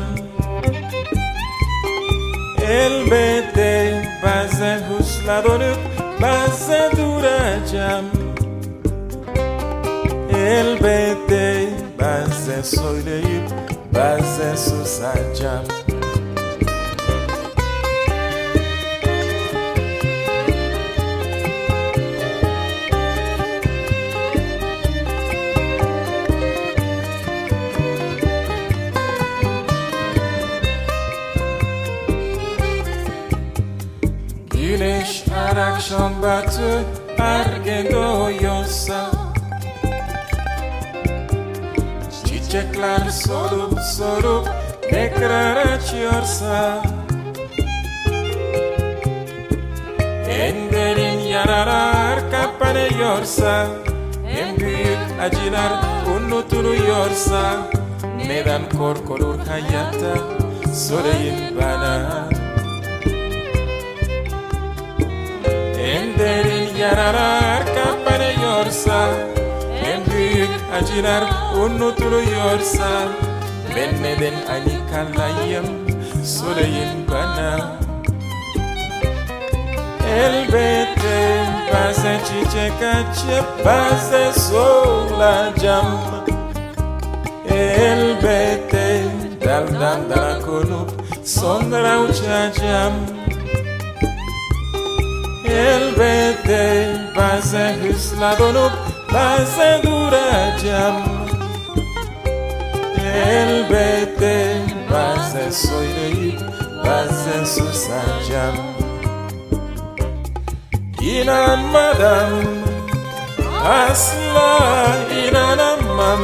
Elbette 2.70 4.02
bazen 4.24 4.80
hızla 4.80 5.44
dönüp 5.44 5.78
bazen 6.22 6.92
duracağım. 6.92 8.06
Elbette 10.38 11.70
bazen 12.00 12.62
söyleyip 12.62 13.50
bazen 13.94 14.56
susacağım 14.56 15.66
ergen 37.18 37.92
doğuyorsa 37.92 39.12
Çiçekler 42.26 43.10
solup 43.10 43.80
solup 43.80 44.50
tekrar 44.82 45.56
açıyorsa. 45.56 46.84
En 50.30 50.72
derin 50.72 51.20
yaralar 51.20 52.20
kapanıyorsa. 52.32 53.68
En 54.40 54.58
büyük 54.58 55.00
acılar 55.22 55.72
unutuluyorsa. 56.18 57.68
Neden 58.28 58.62
korkulur 58.78 59.40
hayatta 59.40 60.18
söyleyin 60.74 61.58
bana 61.62 62.30
derin 66.22 66.76
yaralar 66.76 67.64
kapanıyorsa 67.66 69.10
En 69.86 70.14
büyük 70.14 70.50
acılar 70.74 71.24
unutuluyorsa 71.58 72.90
Ben 73.76 74.04
neden 74.04 74.34
aynı 74.52 74.80
kalayım 74.92 75.66
söyleyin 76.24 77.08
bana. 77.12 77.72
Elbette 80.16 81.46
bazen 81.74 82.20
çiçek 82.20 82.74
açıp 82.74 83.66
bazen 83.66 84.32
solacağım. 84.32 86.00
Elbette 87.50 89.04
daldan 89.46 90.10
dala 90.10 90.40
konup 90.40 90.92
sonra 91.26 92.00
uçacağım 92.02 93.21
Elbette 95.52 96.88
bazen 97.18 97.74
hızla 97.74 98.40
dönüp 98.40 98.72
bazen 99.14 99.84
duracağım. 99.84 100.96
Elbette 103.16 104.58
bazen 104.92 105.50
söyleyip 105.52 106.40
bazen 106.86 107.44
susacağım. 107.46 108.56
İnanmadan 111.02 112.30
asla 113.66 114.60
inanamam. 115.28 116.20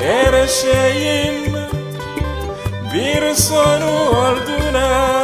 Her 0.00 0.46
şeyin 0.46 1.56
bir 2.94 3.34
sonu 3.34 3.90
olduğuna 4.08 5.16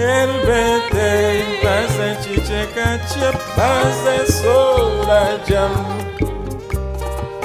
Elbette 0.00 1.42
bazen 1.64 2.22
çiçek 2.22 2.76
açıp 2.86 3.40
bazen 3.58 4.24
solacağım 4.24 5.86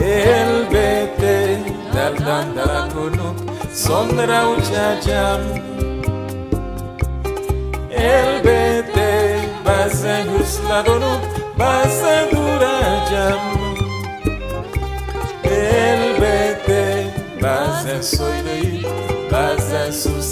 Elbette 0.01 1.59
daldan 1.95 2.55
dala 2.55 2.89
konup 2.89 3.51
sonra 3.73 4.49
uçacağım 4.49 5.41
Elbette 7.91 9.39
bazen 9.65 10.25
hızla 10.25 10.85
dönüp 10.85 11.21
bazen 11.59 12.31
duracağım 12.31 13.41
Elbette 15.43 17.03
bazen 17.43 18.01
söyleyip 18.01 18.87
bazen 19.31 19.91
susacağım 19.91 20.24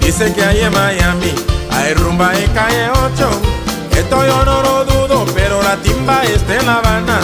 Dice 0.00 0.30
que 0.34 0.44
hay 0.44 0.60
en 0.60 0.72
Miami, 0.74 1.32
hay 1.70 1.94
rumba 1.94 2.34
en 2.38 2.50
calle 2.52 2.90
8. 2.90 3.30
Esto 3.96 4.26
yo 4.26 4.44
no 4.44 4.62
lo 4.62 4.84
dudo, 4.84 5.24
pero 5.34 5.62
la 5.62 5.76
timba 5.76 6.22
está 6.24 6.56
en 6.56 6.66
La 6.66 6.74
Habana. 6.74 7.20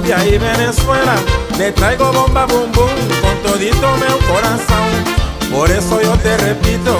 Colombia 0.00 0.24
y 0.24 0.38
Venezuela, 0.38 1.14
le 1.58 1.72
traigo 1.72 2.10
bomba 2.10 2.46
bum 2.46 2.72
bum 2.72 2.88
con 3.20 3.36
todito 3.42 3.96
mi 3.96 4.26
corazón. 4.26 4.88
Por 5.52 5.70
eso 5.70 6.00
yo 6.00 6.16
te 6.18 6.38
repito, 6.38 6.96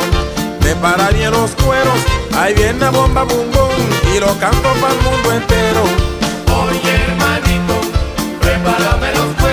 prepara 0.60 1.08
bien 1.08 1.30
los 1.30 1.52
cueros, 1.52 1.98
Ahí 2.36 2.52
viene 2.52 2.90
bomba 2.90 3.22
bum 3.22 3.50
bum 3.52 4.14
y 4.14 4.20
lo 4.20 4.38
canto 4.38 4.68
para 4.80 4.92
el 4.92 5.00
mundo 5.00 5.32
entero. 5.32 5.82
Oye 6.62 6.94
hermanito, 6.94 7.80
prepárame 8.40 9.14
los 9.14 9.34
cueros, 9.40 9.49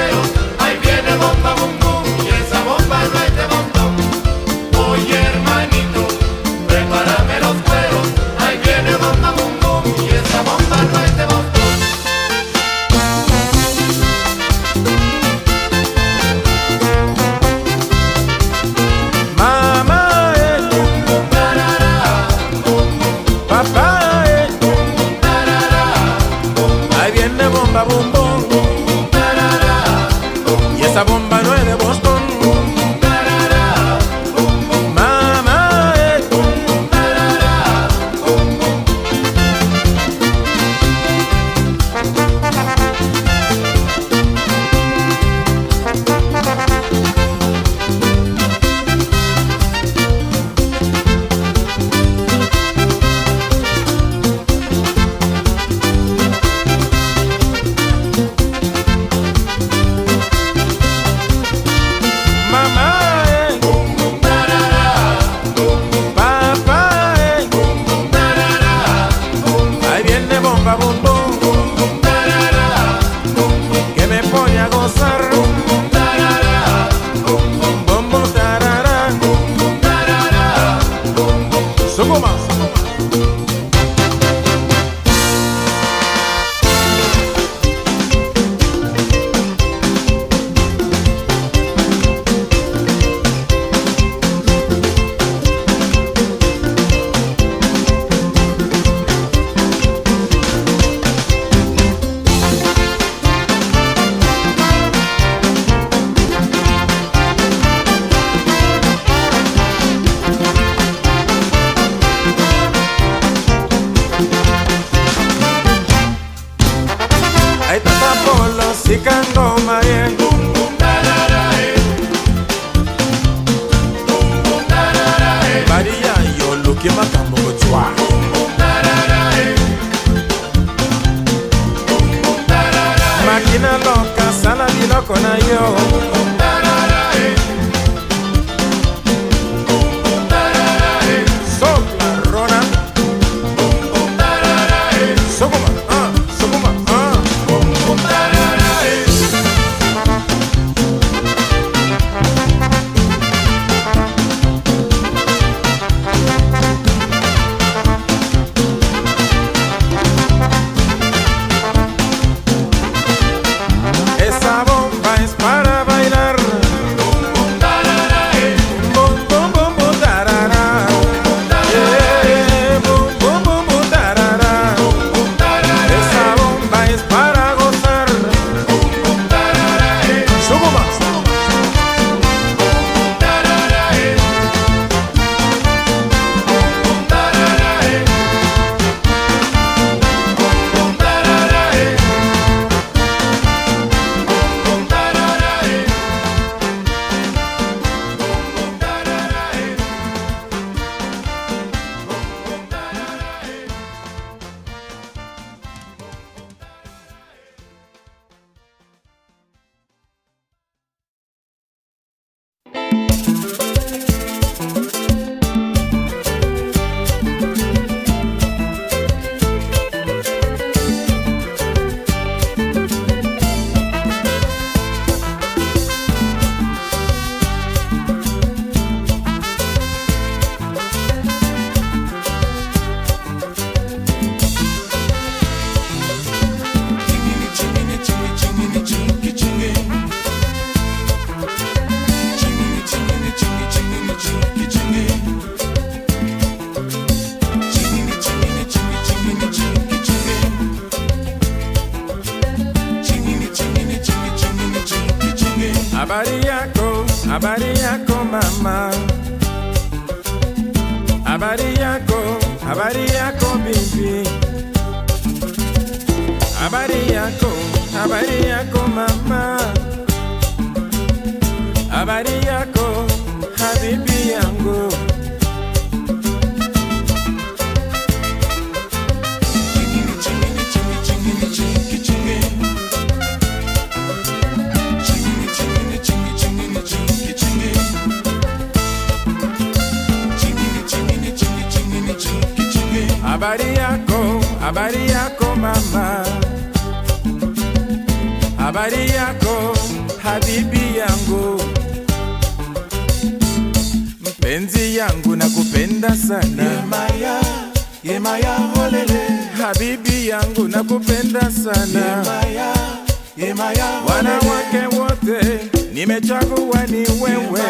imechagu 316.08 316.70
wani 316.70 316.98
wewe. 316.98 317.62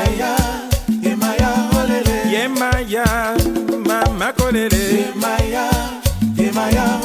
Imaya 1.03 1.47
holele 1.47 2.31
yemaya 2.31 3.35
mama 3.85 4.33
kolele 4.33 5.05
imaya 5.15 5.69
imaya 6.37 6.96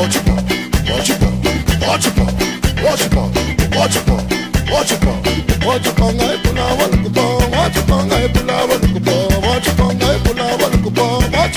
Watch 0.00 0.16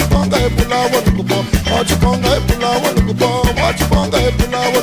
it, 0.01 0.09
Bongo, 0.09 0.37
Pulawa, 0.49 0.99
Lukubo. 1.05 1.37
Watch 1.71 1.91
it, 1.91 2.01
Bongo, 2.01 2.29
Pulawa, 2.47 2.89
Lukubo. 2.95 3.55
Watch 3.61 3.81
it, 3.81 3.89
Bongo, 3.89 4.19
Pulawa. 4.37 4.82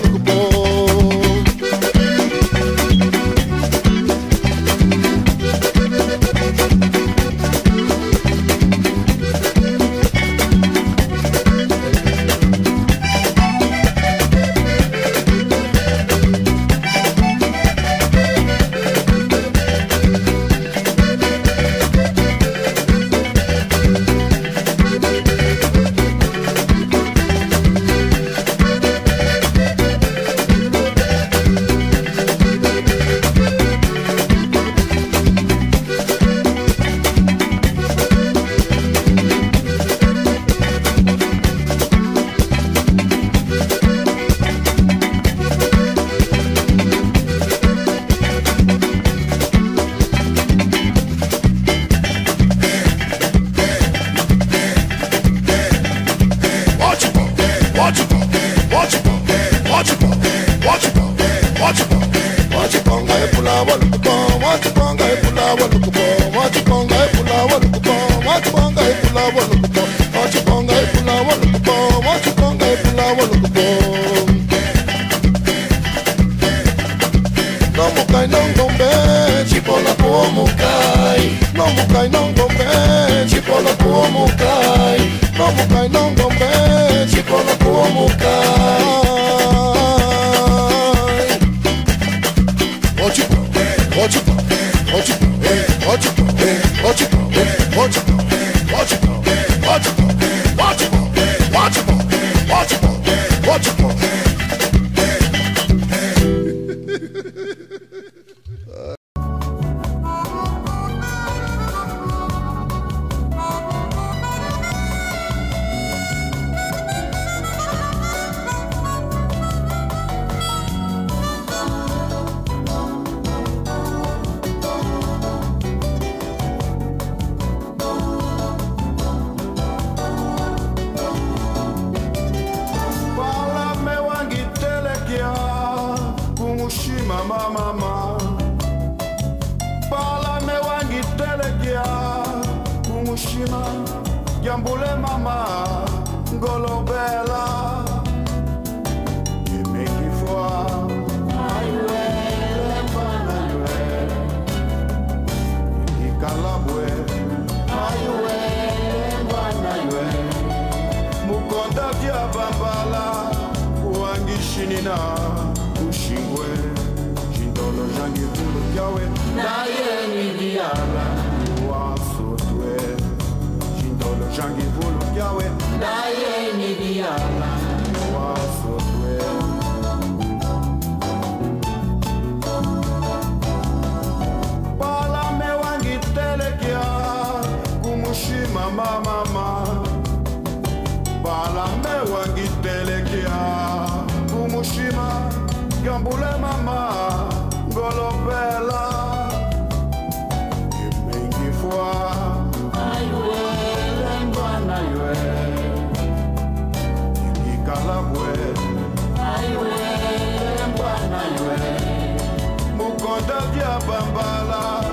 napambala 213.87 214.85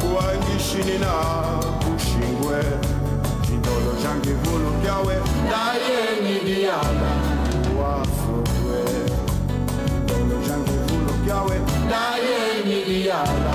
kuangishini 0.00 0.98
na 0.98 1.12
kushingwe. 1.78 2.62
Chindolo 3.46 3.92
change 4.02 4.32
vulu 4.32 4.70
kyawe 4.82 5.14
ndaye 5.46 6.20
nidiyana 6.22 7.10
wafutwe. 7.80 8.78
Chindolo 10.06 10.46
change 10.46 10.70
vulu 10.86 11.24
kyawe 11.26 11.56
ndaye 11.86 12.64
nidiyana 12.66 13.54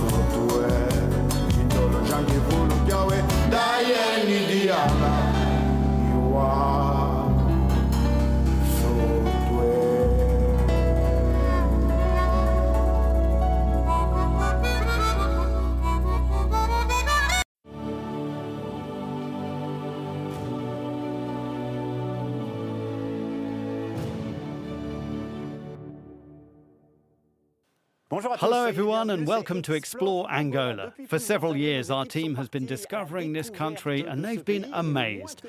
Hello, 28.37 28.65
everyone, 28.65 29.09
and 29.09 29.27
welcome 29.27 29.61
to 29.63 29.73
Explore 29.73 30.31
Angola. 30.31 30.93
For 31.07 31.19
several 31.19 31.55
years, 31.55 31.91
our 31.91 32.05
team 32.05 32.35
has 32.35 32.47
been 32.47 32.65
discovering 32.65 33.33
this 33.33 33.49
country, 33.49 34.05
and 34.05 34.23
they've 34.23 34.45
been 34.45 34.69
amazed. 34.73 35.41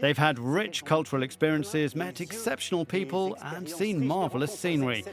They've 0.00 0.16
had 0.16 0.38
rich 0.38 0.84
cultural 0.84 1.22
experiences, 1.22 1.94
met 1.94 2.20
exceptional 2.20 2.84
people, 2.84 3.36
and 3.42 3.68
seen 3.68 4.06
marvelous 4.06 4.58
scenery. 4.58 5.04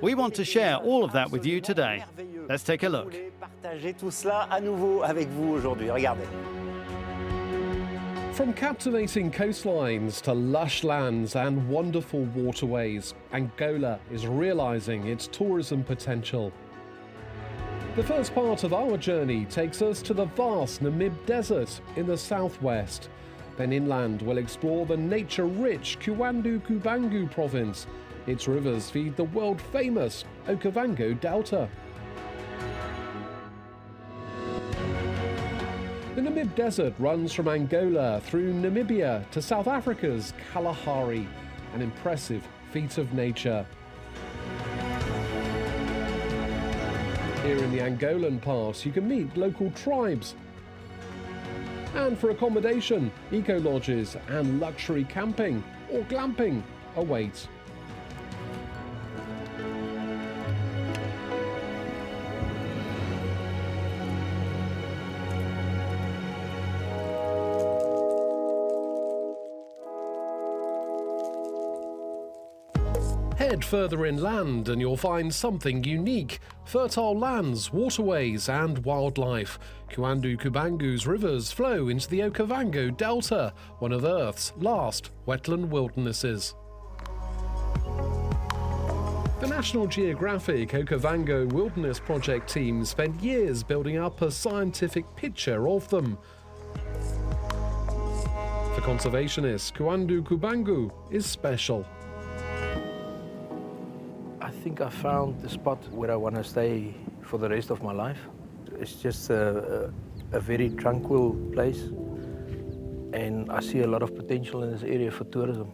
We 0.00 0.14
want 0.14 0.34
to 0.34 0.44
share 0.44 0.76
all 0.76 1.04
of 1.04 1.12
that 1.12 1.30
with 1.30 1.44
you 1.44 1.60
today. 1.60 2.04
Let's 2.48 2.62
take 2.62 2.82
a 2.82 2.88
look. 2.88 3.14
Partager 3.40 3.96
tout 3.98 4.12
cela 4.12 4.48
à 4.50 4.60
nouveau 4.60 5.02
avec 5.02 5.28
vous 5.28 5.54
aujourd'hui. 5.54 5.90
Regardez. 5.90 6.28
From 8.34 8.52
captivating 8.52 9.32
coastlines 9.32 10.22
to 10.22 10.32
lush 10.32 10.84
lands 10.84 11.34
and 11.34 11.68
wonderful 11.68 12.20
waterways, 12.36 13.14
Angola 13.32 13.98
is 14.12 14.28
realizing 14.28 15.08
its 15.08 15.26
tourism 15.26 15.82
potential. 15.82 16.52
The 17.98 18.04
first 18.04 18.32
part 18.32 18.62
of 18.62 18.72
our 18.72 18.96
journey 18.96 19.44
takes 19.46 19.82
us 19.82 20.00
to 20.02 20.14
the 20.14 20.26
vast 20.26 20.84
Namib 20.84 21.26
Desert 21.26 21.80
in 21.96 22.06
the 22.06 22.16
southwest. 22.16 23.08
Then 23.56 23.72
inland, 23.72 24.22
we'll 24.22 24.38
explore 24.38 24.86
the 24.86 24.96
nature 24.96 25.46
rich 25.46 25.98
Cuando 25.98 26.60
Cubango 26.60 27.28
province. 27.28 27.88
Its 28.28 28.46
rivers 28.46 28.88
feed 28.88 29.16
the 29.16 29.24
world 29.24 29.60
famous 29.60 30.24
Okavango 30.46 31.20
Delta. 31.20 31.68
The 36.14 36.20
Namib 36.20 36.54
Desert 36.54 36.94
runs 37.00 37.32
from 37.32 37.48
Angola 37.48 38.20
through 38.20 38.52
Namibia 38.52 39.28
to 39.32 39.42
South 39.42 39.66
Africa's 39.66 40.34
Kalahari, 40.52 41.26
an 41.74 41.82
impressive 41.82 42.46
feat 42.70 42.96
of 42.96 43.12
nature. 43.12 43.66
Here 47.48 47.64
in 47.64 47.72
the 47.72 47.78
Angolan 47.78 48.42
part, 48.42 48.84
you 48.84 48.92
can 48.92 49.08
meet 49.08 49.34
local 49.34 49.70
tribes. 49.70 50.34
And 51.94 52.18
for 52.18 52.28
accommodation, 52.28 53.10
eco 53.32 53.58
lodges 53.58 54.18
and 54.28 54.60
luxury 54.60 55.04
camping 55.04 55.64
or 55.90 56.02
glamping 56.02 56.62
await. 56.96 57.48
Head 73.48 73.64
further 73.64 74.04
inland 74.04 74.68
and 74.68 74.78
you'll 74.78 74.98
find 74.98 75.34
something 75.34 75.82
unique 75.82 76.38
fertile 76.66 77.18
lands, 77.18 77.72
waterways, 77.72 78.46
and 78.46 78.84
wildlife. 78.84 79.58
Cuando 79.90 80.36
Cubango's 80.36 81.06
rivers 81.06 81.50
flow 81.50 81.88
into 81.88 82.10
the 82.10 82.20
Okavango 82.20 82.94
Delta, 82.94 83.54
one 83.78 83.92
of 83.92 84.04
Earth's 84.04 84.52
last 84.58 85.12
wetland 85.26 85.70
wildernesses. 85.70 86.54
The 89.40 89.46
National 89.48 89.86
Geographic 89.86 90.68
Okavango 90.72 91.50
Wilderness 91.50 91.98
Project 91.98 92.52
team 92.52 92.84
spent 92.84 93.22
years 93.22 93.62
building 93.62 93.96
up 93.96 94.20
a 94.20 94.30
scientific 94.30 95.06
picture 95.16 95.70
of 95.70 95.88
them. 95.88 96.18
For 98.74 98.82
conservationists, 98.82 99.74
Cuando 99.74 100.20
Cubango 100.20 100.92
is 101.10 101.24
special. 101.24 101.86
I 104.58 104.60
think 104.60 104.80
I 104.80 104.90
found 104.90 105.40
the 105.40 105.48
spot 105.48 105.78
where 105.92 106.10
I 106.10 106.16
want 106.16 106.34
to 106.34 106.42
stay 106.42 106.92
for 107.22 107.38
the 107.38 107.48
rest 107.48 107.70
of 107.70 107.80
my 107.80 107.92
life. 107.92 108.18
It's 108.80 108.94
just 108.94 109.30
a, 109.30 109.92
a, 110.32 110.36
a, 110.36 110.40
very 110.40 110.70
tranquil 110.70 111.34
place, 111.52 111.82
and 113.12 113.48
I 113.52 113.60
see 113.60 113.82
a 113.82 113.86
lot 113.86 114.02
of 114.02 114.16
potential 114.16 114.64
in 114.64 114.72
this 114.72 114.82
area 114.82 115.12
for 115.12 115.22
tourism. 115.26 115.70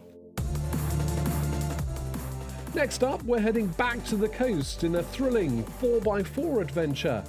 Next 2.75 3.03
up, 3.03 3.23
we're 3.23 3.39
heading 3.39 3.69
back 3.69 4.05
to 4.05 4.15
the 4.15 4.29
coast 4.29 4.83
in 4.83 4.93
a 4.97 5.01
thrilling 5.01 5.63
4x4 5.81 6.61
adventure. 6.61 7.23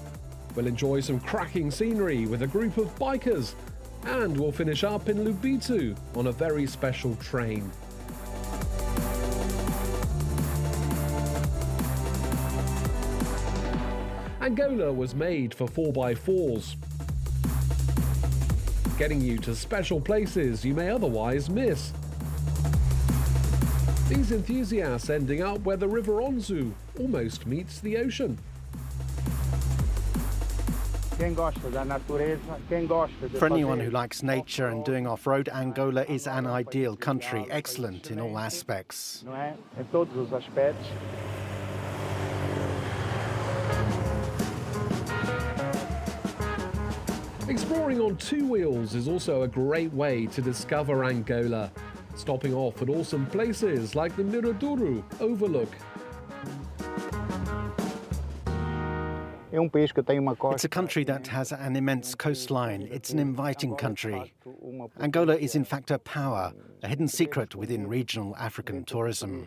We'll 0.55 0.67
enjoy 0.67 1.01
some 1.01 1.21
cracking 1.21 1.71
scenery 1.71 2.27
with 2.27 2.43
a 2.43 2.47
group 2.47 2.77
of 2.77 2.95
bikers, 2.99 3.55
and 4.05 4.39
we'll 4.39 4.53
finish 4.53 4.85
up 4.85 5.09
in 5.09 5.25
Lobito 5.25 5.97
on 6.17 6.27
a 6.27 6.33
very 6.33 6.67
special 6.67 7.17
train. 7.17 7.73
Angola 14.47 14.93
was 14.93 15.13
made 15.13 15.53
for 15.53 15.67
4x4s, 15.67 16.77
getting 18.97 19.21
you 19.21 19.39
to 19.39 19.57
special 19.57 20.01
places 20.01 20.65
you 20.65 20.73
may 20.73 20.89
otherwise 20.89 21.51
miss. 21.51 21.93
These 24.09 24.31
enthusiasts 24.31 25.11
ending 25.11 25.43
up 25.43 25.59
where 25.63 25.77
the 25.77 25.89
River 25.89 26.21
Onzo 26.23 26.73
almost 26.97 27.45
meets 27.49 27.81
the 27.81 27.97
ocean. 27.97 28.39
For 33.39 33.47
anyone 33.47 33.81
who 33.81 33.91
likes 33.91 34.23
nature 34.23 34.69
and 34.69 34.85
doing 34.85 35.09
off 35.09 35.27
road, 35.27 35.49
Angola 35.49 36.05
is 36.05 36.29
an 36.29 36.47
ideal 36.47 36.95
country, 36.95 37.49
excellent 37.51 38.13
in 38.13 38.21
all 38.21 38.39
aspects. 38.39 39.25
Exploring 47.49 48.01
on 48.01 48.17
two 48.17 48.45
wheels 48.45 48.97
is 48.97 49.07
also 49.07 49.43
a 49.43 49.49
great 49.49 49.93
way 49.93 50.27
to 50.27 50.43
discover 50.43 51.05
Angola, 51.05 51.71
stopping 52.17 52.53
off 52.53 52.83
at 52.83 52.89
awesome 52.89 53.25
places 53.27 53.95
like 53.95 54.17
the 54.17 54.25
Miradouro 54.25 55.05
Overlook. 55.21 55.69
It's 60.55 60.65
a 60.65 60.69
country 60.69 61.05
that 61.05 61.29
has 61.29 61.53
an 61.53 61.77
immense 61.77 62.17
coastline. 62.17 62.89
It's 62.91 63.11
an 63.11 63.21
inviting 63.21 63.77
country. 63.77 64.35
Angola 64.99 65.37
is, 65.37 65.55
in 65.55 65.65
fact, 65.65 65.93
a 65.93 66.01
power, 66.01 66.53
a 66.83 66.89
hidden 66.89 67.07
secret 67.07 67.55
within 67.55 67.87
regional 67.87 68.35
African 68.37 68.85
tourism. 68.85 69.47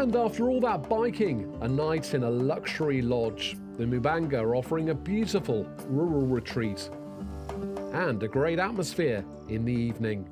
And 0.00 0.16
after 0.16 0.48
all 0.48 0.62
that 0.62 0.88
biking, 0.88 1.54
a 1.60 1.68
night 1.68 2.14
in 2.14 2.22
a 2.22 2.30
luxury 2.30 3.02
lodge, 3.02 3.58
the 3.76 3.84
Mubanga 3.84 4.40
are 4.40 4.56
offering 4.56 4.88
a 4.88 4.94
beautiful 4.94 5.66
rural 5.88 6.26
retreat 6.26 6.88
and 7.92 8.22
a 8.22 8.26
great 8.26 8.58
atmosphere 8.58 9.22
in 9.50 9.62
the 9.66 9.74
evening. 9.74 10.26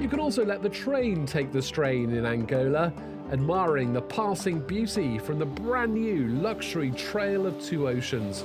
You 0.00 0.08
can 0.08 0.20
also 0.20 0.42
let 0.42 0.62
the 0.62 0.70
train 0.70 1.26
take 1.26 1.52
the 1.52 1.60
strain 1.60 2.14
in 2.14 2.24
Angola, 2.24 2.94
admiring 3.30 3.92
the 3.92 4.00
passing 4.00 4.60
beauty 4.60 5.18
from 5.18 5.38
the 5.38 5.44
brand 5.44 5.92
new 5.92 6.28
luxury 6.28 6.92
Trail 6.92 7.46
of 7.46 7.62
Two 7.62 7.88
Oceans 7.88 8.42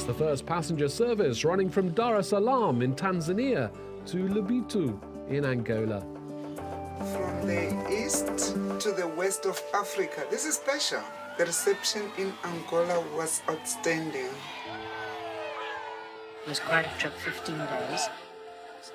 it's 0.00 0.06
the 0.06 0.14
first 0.14 0.46
passenger 0.46 0.88
service 0.88 1.44
running 1.44 1.68
from 1.68 1.90
Dar 1.90 2.16
es 2.16 2.30
Salaam 2.30 2.80
in 2.80 2.94
Tanzania 2.94 3.70
to 4.06 4.16
Lobito 4.28 4.98
in 5.28 5.44
Angola. 5.44 6.00
From 7.12 7.46
the 7.46 7.68
east 7.92 8.56
to 8.80 8.92
the 8.92 9.06
west 9.14 9.44
of 9.44 9.62
Africa, 9.74 10.24
this 10.30 10.46
is 10.46 10.54
special. 10.54 11.02
The 11.36 11.44
reception 11.44 12.10
in 12.16 12.32
Angola 12.44 13.04
was 13.14 13.42
outstanding. 13.50 14.30
It 16.44 16.48
was 16.48 16.60
quite 16.60 16.86
a 16.86 16.98
trip, 16.98 17.12
15 17.18 17.58
days. 17.58 18.08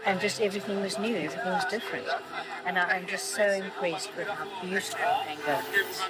And 0.07 0.19
just 0.19 0.41
everything 0.41 0.81
was 0.81 0.97
new, 0.97 1.15
everything 1.15 1.53
was 1.53 1.65
different. 1.65 2.07
And 2.65 2.79
I, 2.79 2.97
am 2.97 3.05
just 3.05 3.25
so 3.25 3.47
impressed 3.47 4.09
with 4.17 4.27
how 4.27 4.47
beautiful 4.65 4.99
Angola 5.29 5.63
is. 5.87 6.01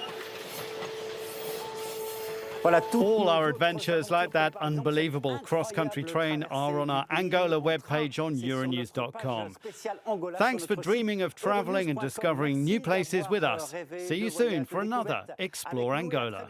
All 2.94 3.28
our 3.28 3.48
adventures, 3.48 4.10
like 4.10 4.32
that 4.32 4.56
unbelievable 4.56 5.38
cross 5.38 5.70
country 5.70 6.02
train, 6.02 6.42
are 6.44 6.80
on 6.80 6.90
our 6.90 7.06
Angola 7.10 7.60
webpage 7.60 8.22
on 8.22 8.34
Euronews.com. 8.36 9.56
Thanks 10.36 10.66
for 10.66 10.74
dreaming 10.74 11.22
of 11.22 11.34
travelling 11.34 11.90
and 11.90 11.98
discovering 12.00 12.64
new 12.64 12.80
places 12.80 13.28
with 13.28 13.44
us. 13.44 13.72
See 14.06 14.16
you 14.16 14.30
soon 14.30 14.64
for 14.64 14.80
another 14.80 15.24
Explore 15.38 15.94
Angola. 15.94 16.48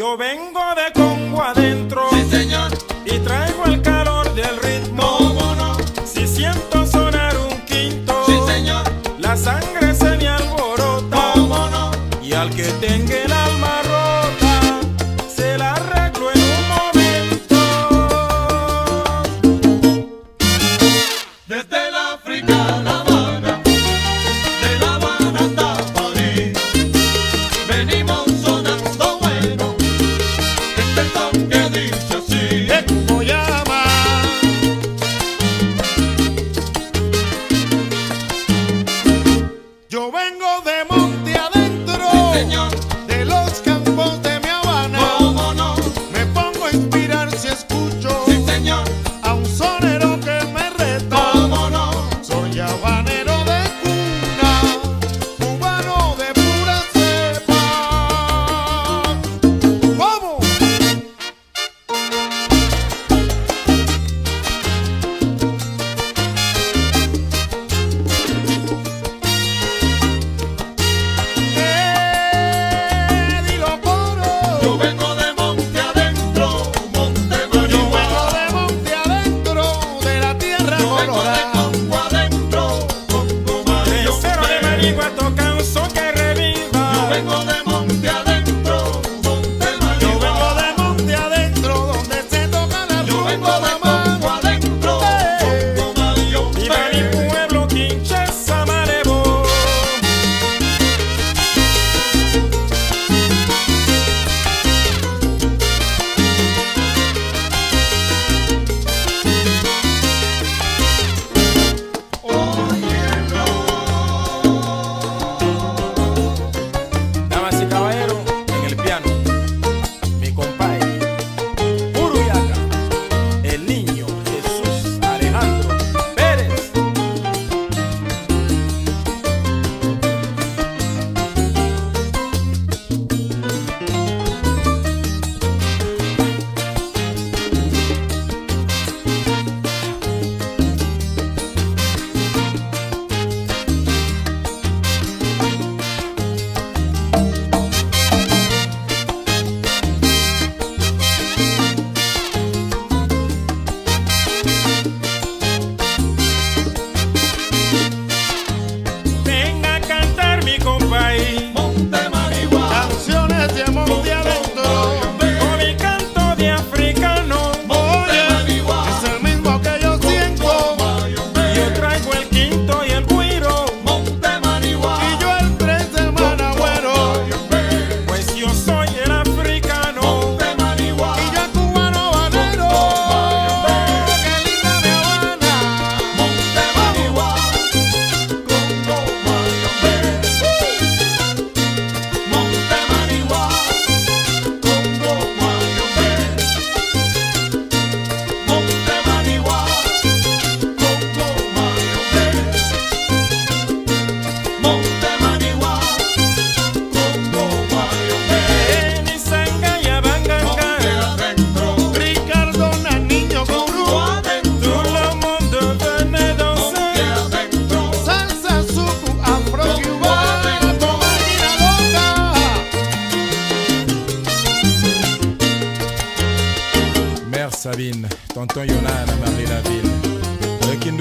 Yo 0.00 0.16
vengo 0.16 0.62
de 0.76 0.90
Congo 0.94 1.42
adentro. 1.42 2.08
Sí, 2.12 2.24
señor. 2.30 2.70
Y 3.04 3.18
traigo 3.18 3.66
el 3.66 3.82
calor 3.82 4.32
del 4.32 4.56
ritmo. 4.56 4.99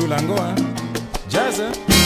langoa. 0.10 0.50
¿eh? 0.50 0.64
Jazz. 1.30 1.60
¿eh? 1.60 1.99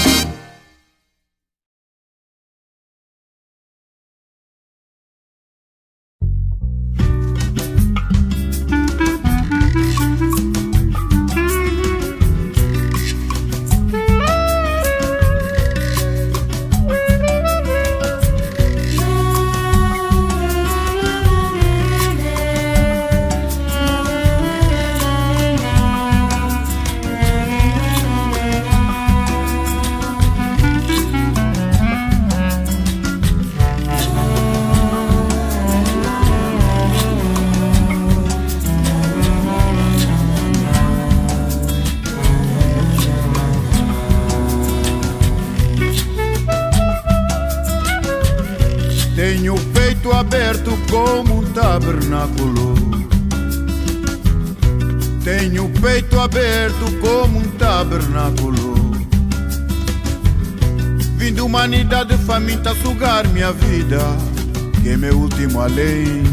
último 65.43 65.61
além. 65.61 66.32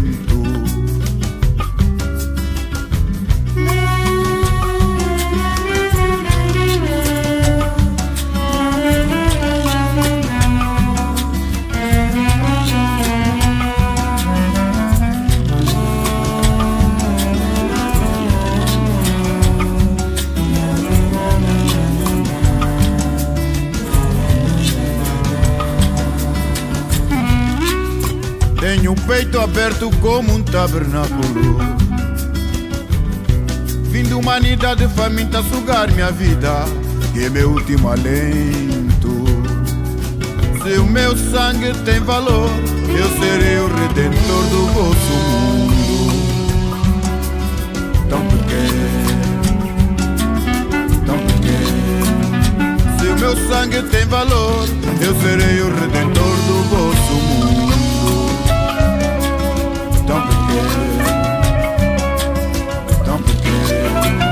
aberto 29.51 29.91
como 30.01 30.33
um 30.35 30.43
tabernáculo. 30.43 31.59
Vim 33.91 34.05
de 34.05 34.15
humanidade 34.15 34.87
faminta 34.89 35.43
sugar 35.43 35.91
minha 35.91 36.13
vida, 36.13 36.65
que 37.13 37.25
é 37.25 37.31
meu 37.31 37.51
último 37.51 37.91
alento. 37.91 39.25
Se 40.63 40.79
o 40.79 40.87
meu 40.87 41.17
sangue 41.17 41.73
tem 41.85 41.99
valor, 41.99 42.49
eu 42.97 43.09
serei 43.19 43.59
o 43.59 43.67
redentor 43.67 44.45
do 44.51 44.67
vosso 44.69 45.13
mundo. 45.31 46.13
Tão 48.09 48.23
pequeno, 48.29 49.11
tão 51.07 51.19
pequeno. 51.27 53.01
Se 53.01 53.07
o 53.09 53.19
meu 53.19 53.37
sangue 53.49 53.83
tem 53.91 54.07
valor, 54.07 54.69
eu 55.01 55.15
serei 55.21 55.61
o 55.61 55.75
redentor 55.75 56.37
do 56.47 56.60
Don't 60.11 60.27
forget. 60.27 60.67
Don't 63.07 63.23
forget. 63.25 64.30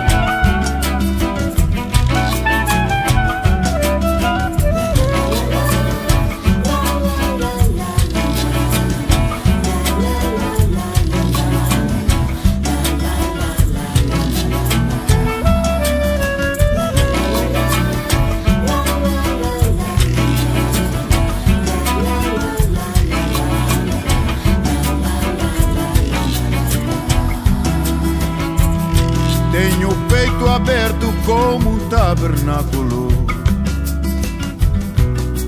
como 31.29 31.75
um 31.75 31.89
tabernáculo. 31.91 33.09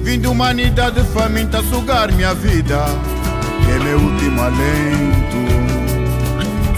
Vindo 0.02 0.30
humanidade 0.30 1.02
faminta 1.14 1.62
sugar 1.62 2.12
minha 2.12 2.34
vida, 2.34 2.84
que 3.64 3.70
é 3.70 3.78
meu 3.78 3.98
último 3.98 4.42
alento. 4.42 5.40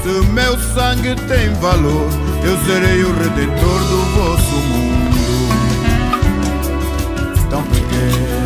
Se 0.05 0.27
meu 0.33 0.57
sangue 0.57 1.17
tem 1.27 1.53
valor, 1.55 2.09
eu 2.45 2.57
serei 2.65 3.03
o 3.03 3.13
redentor 3.13 3.81
do 3.81 4.05
vosso 4.15 4.55
mundo. 4.71 5.19
Tão 7.51 7.63
pequeno. 7.65 8.42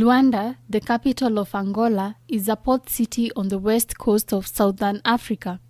Luanda, 0.00 0.56
the 0.70 0.80
capital 0.80 1.38
of 1.38 1.54
Angola, 1.54 2.16
is 2.26 2.48
a 2.48 2.56
port 2.56 2.88
city 2.88 3.30
on 3.36 3.48
the 3.48 3.58
west 3.58 3.98
coast 3.98 4.32
of 4.32 4.46
southern 4.46 5.02
Africa. 5.04 5.60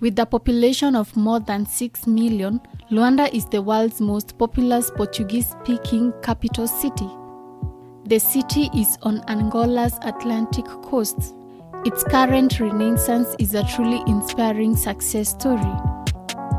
With 0.00 0.18
a 0.18 0.26
population 0.26 0.96
of 0.96 1.16
more 1.16 1.38
than 1.38 1.64
6 1.64 2.08
million, 2.08 2.60
Luanda 2.90 3.32
is 3.32 3.44
the 3.44 3.62
world's 3.62 4.00
most 4.00 4.36
populous 4.36 4.90
Portuguese 4.90 5.50
speaking 5.50 6.12
capital 6.20 6.66
city. 6.66 7.08
The 8.06 8.18
city 8.18 8.70
is 8.74 8.98
on 9.02 9.20
Angola's 9.28 9.96
Atlantic 10.02 10.64
coast. 10.64 11.36
Its 11.84 12.02
current 12.02 12.58
renaissance 12.58 13.36
is 13.38 13.54
a 13.54 13.62
truly 13.68 14.02
inspiring 14.08 14.74
success 14.74 15.28
story. 15.28 15.99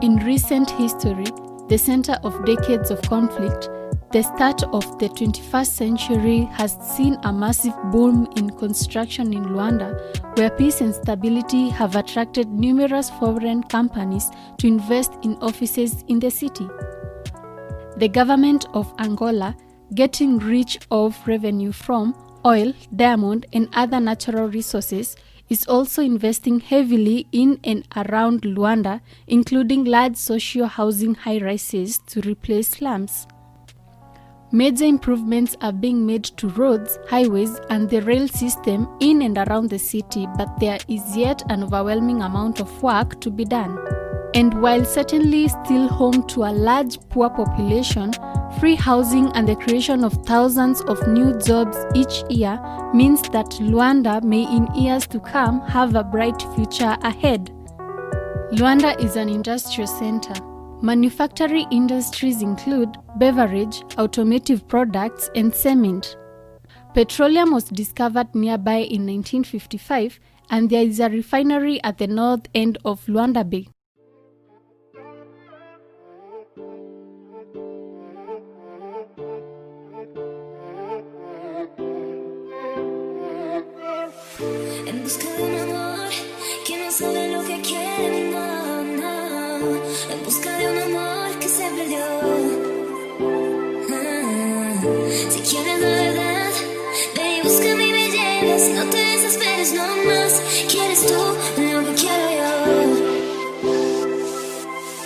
In 0.02 0.16
recent 0.16 0.72
history, 0.72 1.28
the 1.68 1.78
center 1.78 2.18
of 2.24 2.44
decades 2.44 2.90
of 2.90 3.04
conflict, 3.04 3.70
the 4.12 4.24
start 4.24 4.64
of 4.74 4.98
the 4.98 5.08
21st 5.10 5.68
century 5.68 6.50
has 6.54 6.76
seen 6.98 7.18
a 7.22 7.32
massive 7.32 7.76
boom 7.92 8.28
in 8.36 8.50
construction 8.50 9.32
in 9.32 9.44
Luanda, 9.46 9.94
where 10.36 10.50
peace 10.50 10.82
and 10.82 10.96
stability 10.96 11.70
have 11.70 11.96
attracted 11.96 12.48
numerous 12.48 13.12
foreign 13.12 13.62
companies 13.62 14.32
to 14.58 14.66
invest 14.66 15.14
in 15.22 15.36
offices 15.36 16.04
in 16.08 16.20
the 16.20 16.32
city. 16.32 16.68
The 17.98 18.10
government 18.10 18.66
of 18.74 18.92
Angola, 18.98 19.56
getting 19.94 20.40
rich 20.40 20.80
of 20.90 21.16
revenue 21.28 21.72
from 21.72 22.16
oil, 22.44 22.74
diamond, 22.96 23.46
and 23.54 23.70
other 23.74 24.00
natural 24.00 24.48
resources, 24.48 25.16
is 25.52 25.68
also 25.68 26.02
investing 26.02 26.62
heavily 26.62 27.28
in 27.34 27.60
and 27.66 27.86
around 27.98 28.44
Luanda, 28.44 29.02
including 29.28 29.84
large 29.84 30.16
social 30.16 30.66
housing 30.66 31.14
high 31.14 31.40
rises 31.40 32.00
to 32.08 32.22
replace 32.22 32.70
slums. 32.70 33.28
Major 34.54 34.86
improvements 34.86 35.58
are 35.62 35.74
being 35.74 36.06
made 36.06 36.24
to 36.24 36.48
roads, 36.50 36.98
highways, 37.10 37.60
and 37.70 37.90
the 37.90 38.02
rail 38.02 38.30
system 38.30 38.88
in 39.02 39.22
and 39.22 39.38
around 39.38 39.70
the 39.70 39.80
city, 39.80 40.26
but 40.38 40.58
there 40.62 40.80
is 40.88 41.18
yet 41.18 41.44
an 41.50 41.64
overwhelming 41.64 42.22
amount 42.22 42.62
of 42.62 42.82
work 42.82 43.20
to 43.20 43.30
be 43.30 43.44
done. 43.44 43.78
And 44.34 44.62
while 44.62 44.86
certainly 44.86 45.50
still 45.50 45.90
home 45.90 46.26
to 46.28 46.44
a 46.44 46.54
large 46.54 46.98
poor 47.10 47.30
population, 47.30 48.14
free 48.60 48.76
housing 48.76 49.30
and 49.34 49.48
the 49.48 49.58
creation 49.58 50.04
of 50.06 50.14
thousands 50.26 50.82
of 50.82 51.06
new 51.08 51.38
jobs 51.40 51.78
each 51.94 52.24
year 52.30 52.60
means 52.94 53.22
that 53.30 53.48
Luanda 53.60 54.24
may 54.24 54.44
in 54.44 54.74
years 54.74 55.06
to 55.08 55.20
come 55.20 55.60
have 55.68 55.96
a 55.96 56.04
bright 56.04 56.42
future 56.56 56.98
ahead. 57.02 57.52
Luanda 58.54 58.98
is 59.04 59.16
an 59.18 59.28
industrial 59.28 59.88
center. 59.88 60.34
Manufacturing 60.82 61.68
industries 61.72 62.42
include 62.42 62.98
beverage, 63.18 63.84
automotive 63.98 64.68
products, 64.68 65.30
and 65.36 65.54
cement. 65.54 66.18
Petroleum 66.94 67.52
was 67.52 67.66
discovered 67.66 68.34
nearby 68.34 68.78
in 68.78 69.06
1955, 69.06 70.20
and 70.50 70.70
there 70.70 70.84
is 70.84 71.00
a 71.00 71.10
refinery 71.10 71.82
at 71.84 71.98
the 71.98 72.08
north 72.08 72.48
end 72.56 72.78
of 72.84 73.06
Luanda 73.06 73.50
Bay. 73.50 73.68
Busca 85.04 85.30
de 85.30 85.44
un 85.44 85.60
amor 85.60 86.10
que 86.66 86.78
no 86.78 86.92
sabe 86.92 87.28
lo 87.30 87.44
que 87.44 87.62
quiere, 87.62 88.30
no, 88.32 88.84
no. 88.84 89.58
En 90.12 90.24
busca 90.26 90.58
de 90.58 90.72
un 90.72 90.78
amor 90.78 91.40
que 91.40 91.48
se 91.48 91.64
perdió. 91.76 92.06
Ah, 93.90 94.82
si 95.30 95.40
quieres 95.42 95.80
la 95.80 95.88
verdad, 95.88 96.52
ve 97.16 97.38
y 97.38 97.42
búscame 97.42 97.88
y 97.88 97.92
me 97.92 98.10
llegas. 98.12 98.64
No 98.70 98.86
te 98.90 98.98
desesperes, 98.98 99.74
no 99.74 99.88
más. 100.06 100.34
Quieres 100.70 101.06
tú 101.08 101.14
lo 101.14 101.86
que 101.86 101.94
quiero 102.02 102.28
yo. 102.40 102.54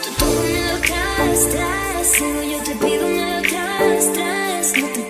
Tú 0.03 0.09
todo 0.19 0.41
me 0.43 0.61
lo 0.71 0.77
traes, 0.87 1.49
traes. 1.49 2.19
Yo 2.51 2.59
te 2.63 2.75
pido, 2.85 3.07
me 3.07 3.35
lo 3.35 3.41
traes. 3.49 4.77
No 4.77 4.87
te 4.87 5.04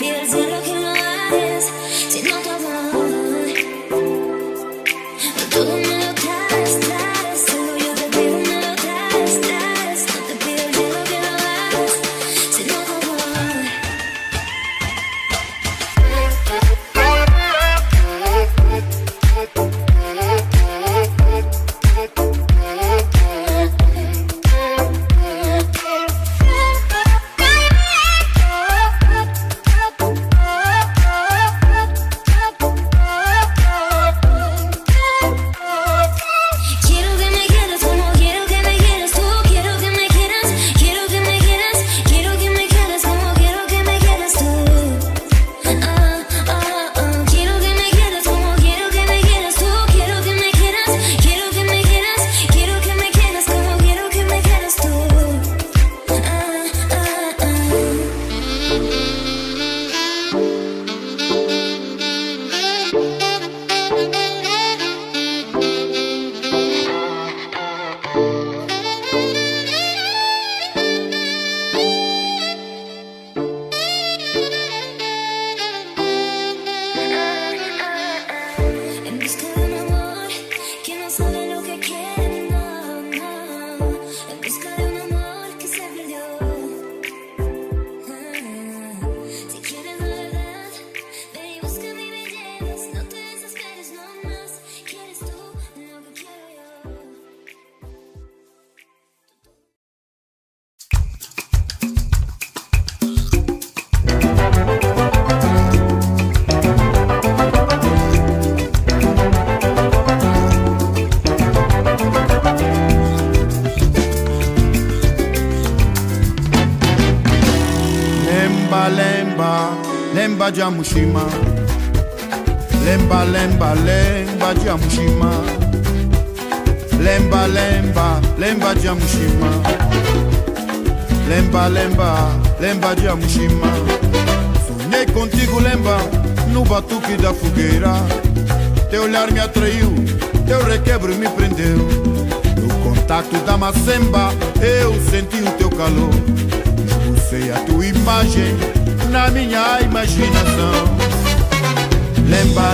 Raja 120.55 120.71
Mushima. 120.71 121.54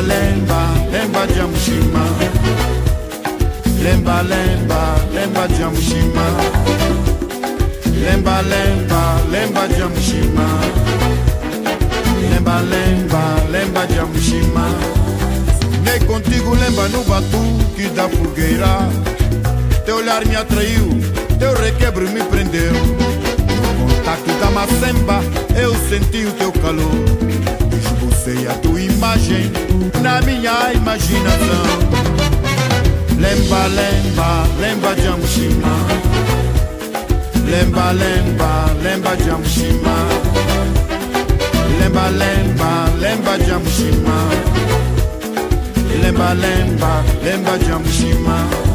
lemba 0.02 0.62
lemba 0.92 1.28
jamshima 1.28 2.04
lemba 3.84 4.22
lemba 4.24 4.82
lemba 5.14 5.48
jamshima 5.48 6.26
lemba 8.04 8.42
lemba 8.42 9.02
lemba 9.32 9.68
jamshima 9.68 10.48
lemba 12.30 12.62
lemba 12.62 13.24
lemba 13.52 13.86
jamshima 13.88 14.66
nem 15.84 16.00
contigo 16.06 16.56
lemba 16.56 16.88
no 16.90 17.04
batuque 17.04 17.90
da 17.96 18.08
fogueira. 18.08 18.88
Teu 19.86 19.98
olhar 19.98 20.26
me 20.26 20.36
atraiu 20.36 20.90
teu 21.40 21.54
requebro 21.56 22.08
me 22.10 22.24
prendeu. 22.24 22.74
No 22.74 23.88
contato 23.88 24.32
da 24.40 24.52
macemba 24.52 25.22
eu 25.56 25.74
senti 25.90 26.26
o 26.26 26.32
teu 26.34 26.52
calor. 26.52 27.41
Tracei 28.22 28.48
a 28.48 28.54
tua 28.54 28.80
imagem 28.80 29.52
na 30.00 30.22
minha 30.22 30.74
imaginação. 30.74 31.64
Lemba, 33.18 33.66
lemba, 33.66 34.48
lemba 34.60 34.96
de 34.96 35.08
Amushima. 35.08 35.88
Lemba, 37.50 37.92
lemba, 37.92 38.66
lemba 38.84 39.16
de 39.18 39.30
Amushima. 39.30 39.96
Lemba, 41.80 42.10
lemba, 42.10 42.86
lemba 43.00 43.38
de 43.40 43.52
Amushima. 43.52 44.30
Lemba, 46.00 46.34
lemba, 46.34 47.04
lemba 47.24 47.58
de 47.58 47.72
Amushima. 47.72 48.71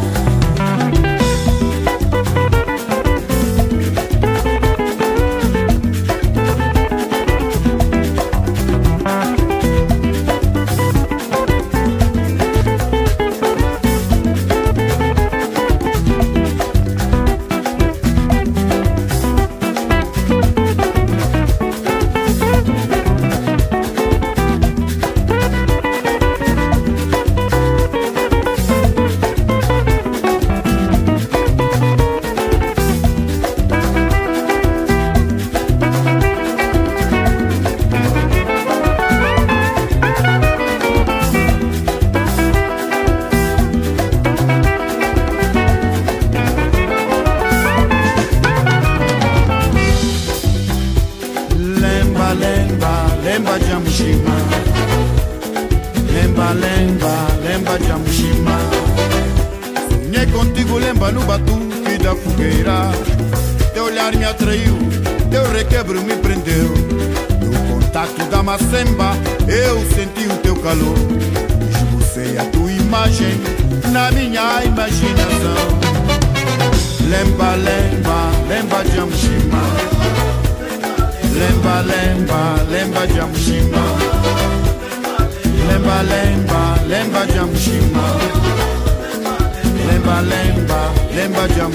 nemba 91.17 91.47
ja 91.57 91.69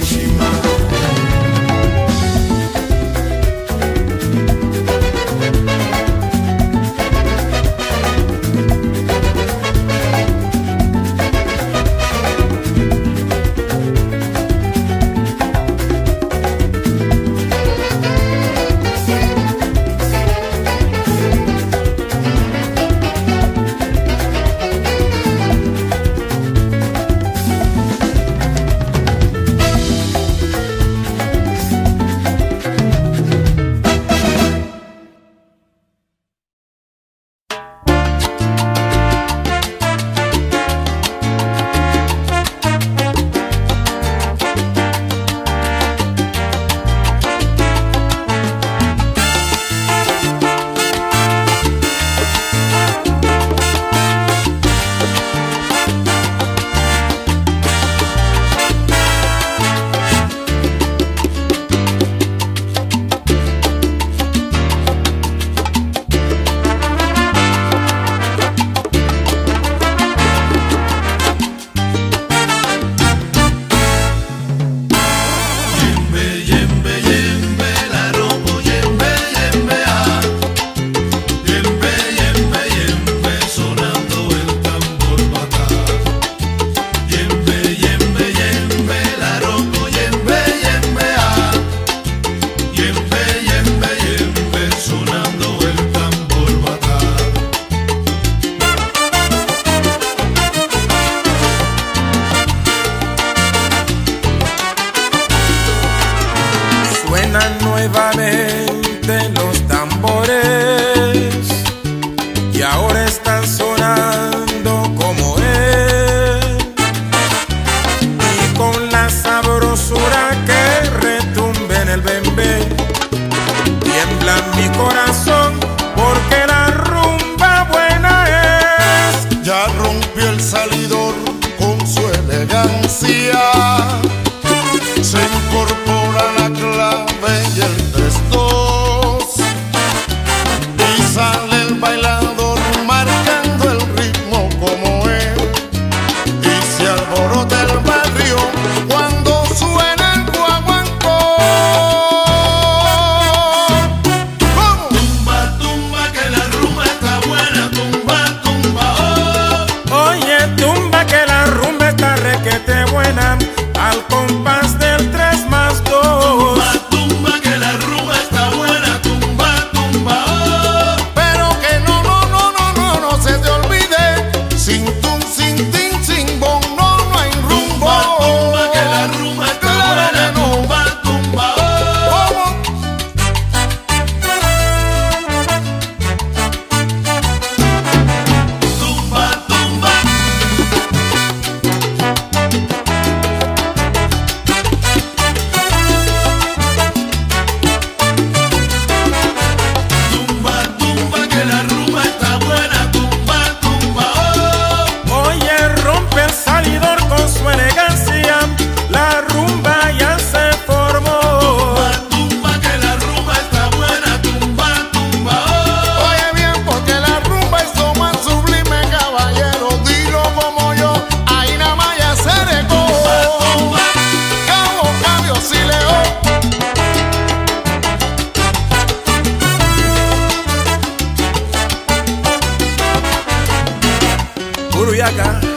Gaga. 235.17 235.50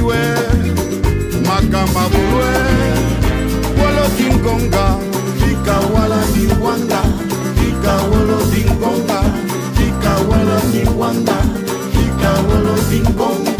kiwe 0.00 0.16
makamba 1.46 2.02
bulwe 2.12 2.50
wolo 3.78 4.04
dingonga 4.16 4.84
tika 5.40 5.76
wala 5.94 6.20
niwanda 6.36 7.00
tika 7.58 7.92
wolo 8.10 8.38
dingonga 8.52 9.20
tika 9.76 10.12
wolo 10.28 10.58
niwanda 10.72 11.36
tika 11.92 12.30
wolo 12.48 12.74
dingonga 12.90 13.59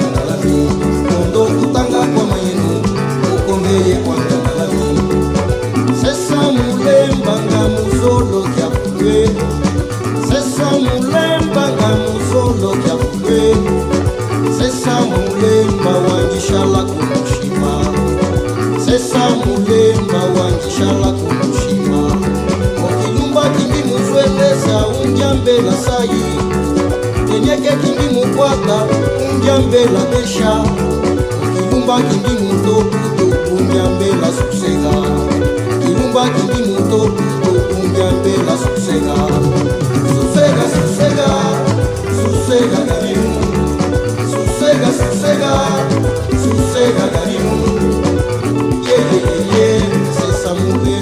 kunjambela 25.21 25.71
sai 25.73 26.09
tenyekeki 27.27 27.91
ndi 27.91 28.07
mukwata 28.15 28.77
kunjambela 29.17 29.99
desha 30.11 30.63
kilumbaki 31.53 32.15
ndi 32.17 32.43
muto 32.43 32.75
kuto 32.75 33.37
kunjambela 33.49 34.27
suseka 34.37 34.93
kilumbaki 35.81 36.41
ndi 36.43 36.61
muto 36.71 36.97
kuto 36.97 37.51
kunjambela 37.75 38.53
suseka 38.63 39.15
suseka 40.09 40.63
suseka 40.75 41.27
suseka 42.17 42.77
kalimu 42.87 43.35
suseka 44.31 44.87
suseka 44.99 45.53
suseka 46.43 47.07
kalimu 47.07 47.57
yeyeyeye 48.87 49.81
sesamuke 50.17 51.00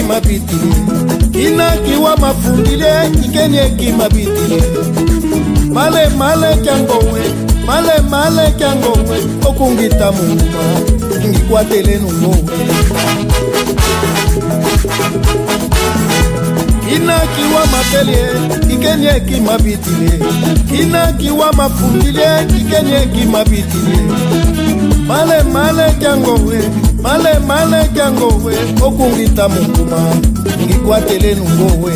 ekeni 0.00 0.08
mabiti 0.08 0.56
kina 1.32 1.76
kiwa 1.76 2.16
mafundile 2.16 2.92
ikeni 3.24 3.56
eki 3.58 3.92
mabiti 3.92 4.62
male 5.72 6.08
male 6.08 6.56
kyangowe 6.62 7.22
male 7.66 8.00
male 8.10 8.50
kyangowe 8.58 9.18
okungita 9.48 10.12
muma 10.12 10.42
ngikwatele 11.28 11.96
numowe 11.98 12.44
inakiwa 16.96 17.66
makelie 17.72 18.26
ikeni 18.74 19.06
bitile. 19.06 19.40
mabitile 19.40 20.20
inakiwa 20.82 21.52
mafundile 21.52 22.26
ikeni 22.60 22.92
eki 22.92 23.26
bitile. 23.26 23.98
male 25.06 25.42
male 25.42 25.92
kyangowe 25.98 26.89
male 27.02 27.38
male 27.46 27.88
kyangowe 27.94 28.54
okungita 28.82 29.48
mukuma 29.48 30.00
ngikwatele 30.64 31.34
nungowe 31.34 31.92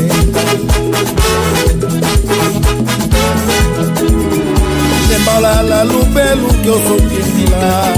tembalala 5.08 5.84
lubelu 5.84 6.48
kyosokindila 6.62 7.94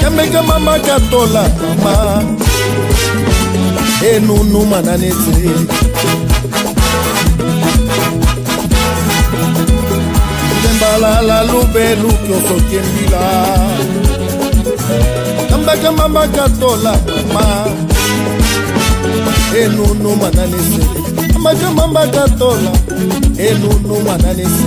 kembeke 0.00 0.40
mama 0.40 0.78
katola 0.78 1.44
mama. 1.84 2.22
Enunu 4.14 4.66
mananetse 4.66 5.50
tembalala 10.62 11.42
lubelu 11.44 12.08
kyosokindila 12.24 13.24
kambeke 15.66 15.90
mama. 15.96 16.26
Katola 16.28 16.98
mama 17.34 17.66
enunu 19.64 20.16
mananetse 20.16 20.82
ambake 21.34 21.66
mama 21.76 22.06
katola 22.06 22.70
enunu 23.38 24.00
mananese 24.06 24.66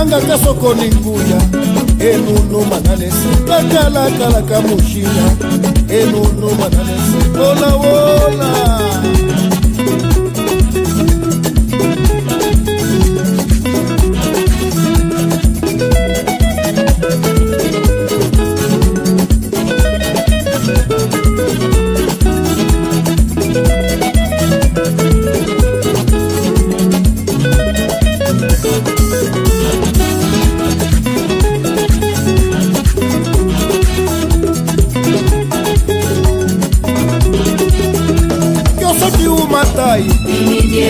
angaka 0.00 0.38
sokoni 0.38 0.88
nguya 0.94 1.40
enunu 2.12 2.64
mananese 2.70 3.28
kakalakala 3.48 4.42
kamushinya 4.42 5.26
enunu 5.88 6.50
mananese 6.60 7.38
wolawola 7.38 8.80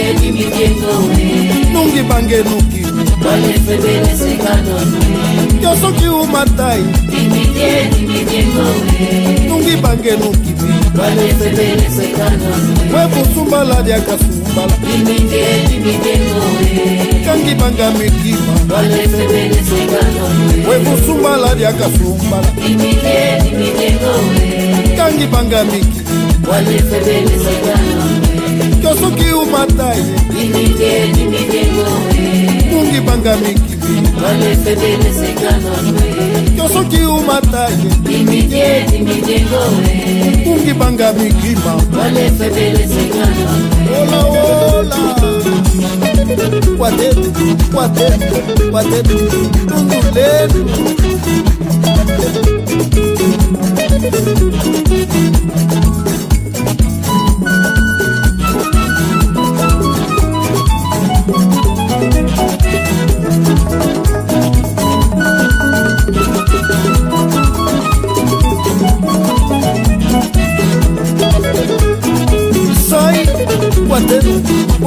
ebeti 0.05 0.33
mikengone 0.33 1.51
nungi 1.73 2.03
bangenuki 2.03 2.85
nyonso 5.63 5.93
kiuma 5.93 6.45
tai. 6.57 6.85
Nungi 9.49 9.77
bangenuki 9.77 10.55
webusumbala 12.95 13.83
diaka 13.83 14.19
sumbala 14.19 14.75
kangi 17.25 17.55
banga 17.55 17.91
mikima 17.91 18.55
webusumbala 20.69 21.55
diaka 21.55 21.85
sumbala 21.99 22.49
kangi 24.97 25.27
banga 25.27 25.65
miki 25.65 26.05
nyonso 28.85 29.11
kiumata 29.11 29.95
ye 29.95 30.05
mungi 32.73 33.01
banga 33.01 33.37
mikili 33.37 33.77
nyonso 36.57 36.85
kiumata 36.85 37.69
ye 37.69 37.77
mungi 40.47 40.73
banga 40.75 41.13
mikima 41.13 41.75
Olá 43.95 44.21
olá, 44.79 45.01
watetu 46.79 47.31
watetu 48.73 49.17
tunduletu 49.69 50.61
tudo 53.95 56.09
you. 56.09 56.14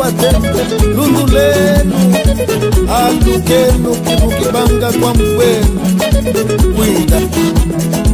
wote 0.07 0.85
lulu 0.95 1.27
lenu 1.27 1.95
alukenukinukibanga 2.95 4.91
kwa 4.91 5.13
mbwenu 5.13 5.79
kwida 6.75 7.21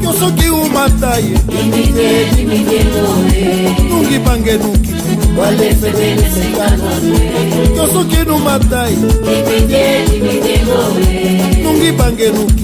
kyosoki 0.02 0.50
umataye 0.50 1.38
tungipangenuki 3.90 4.90
kyosoki 7.76 8.18
numataye 8.28 8.98
tungipangenuki 11.64 12.64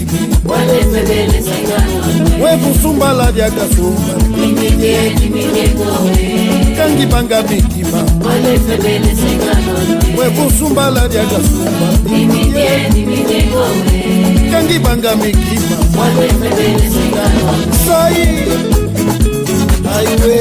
wevusumbala 2.43 3.31
vyakasumba 3.31 4.01
kangi 6.79 7.05
banga 7.05 7.41
mitima 7.43 8.03
webusumbala 10.17 11.07
lyakasumba 11.07 11.87
kangi 14.51 14.79
banga 14.79 15.15
mikima. 15.15 15.77
Sai. 17.85 18.27
Aiwe. 19.95 20.35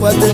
Wate 0.00 0.26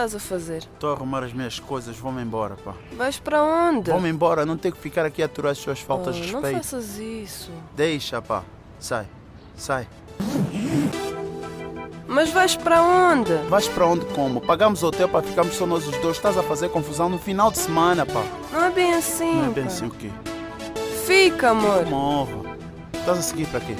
estás 0.00 0.14
a 0.14 0.18
fazer? 0.18 0.58
Estou 0.58 0.90
a 0.90 0.94
arrumar 0.94 1.22
as 1.22 1.32
minhas 1.32 1.58
coisas, 1.58 1.96
vou-me 1.96 2.22
embora, 2.22 2.56
pá. 2.56 2.72
Vais 2.96 3.18
para 3.18 3.42
onde? 3.42 3.90
Vou-me 3.90 4.08
embora, 4.08 4.46
não 4.46 4.56
tenho 4.56 4.74
que 4.74 4.80
ficar 4.80 5.04
aqui 5.04 5.22
a 5.22 5.26
aturar 5.26 5.52
as 5.52 5.58
suas 5.58 5.80
faltas 5.80 6.16
de 6.16 6.22
Oh, 6.22 6.32
não 6.32 6.40
respeito. 6.40 6.56
faças 6.64 6.98
isso. 6.98 7.50
Deixa, 7.76 8.22
pá. 8.22 8.42
Sai, 8.78 9.06
sai. 9.56 9.86
Mas 12.08 12.30
vais 12.30 12.56
para 12.56 12.82
onde? 12.82 13.32
Vais 13.48 13.68
para 13.68 13.86
onde 13.86 14.04
como? 14.06 14.40
Pagamos 14.40 14.82
hotel 14.82 15.08
para 15.08 15.22
ficarmos 15.22 15.54
só 15.54 15.66
nós 15.66 15.86
os 15.86 15.96
dois. 15.98 16.16
Estás 16.16 16.36
a 16.36 16.42
fazer 16.42 16.70
confusão 16.70 17.08
no 17.08 17.18
final 17.18 17.50
de 17.50 17.58
semana, 17.58 18.04
pá. 18.06 18.24
Não 18.52 18.64
é 18.64 18.70
bem 18.70 18.94
assim. 18.94 19.34
Não 19.36 19.50
é 19.50 19.50
bem 19.50 19.64
pá. 19.64 19.70
assim 19.70 19.86
o 19.86 19.90
quê? 19.90 20.10
Fica, 21.06 21.50
amor. 21.50 21.86
Morro. 21.86 22.46
Estás 22.94 23.18
a 23.18 23.22
seguir 23.22 23.46
para 23.48 23.60
quê? 23.60 23.74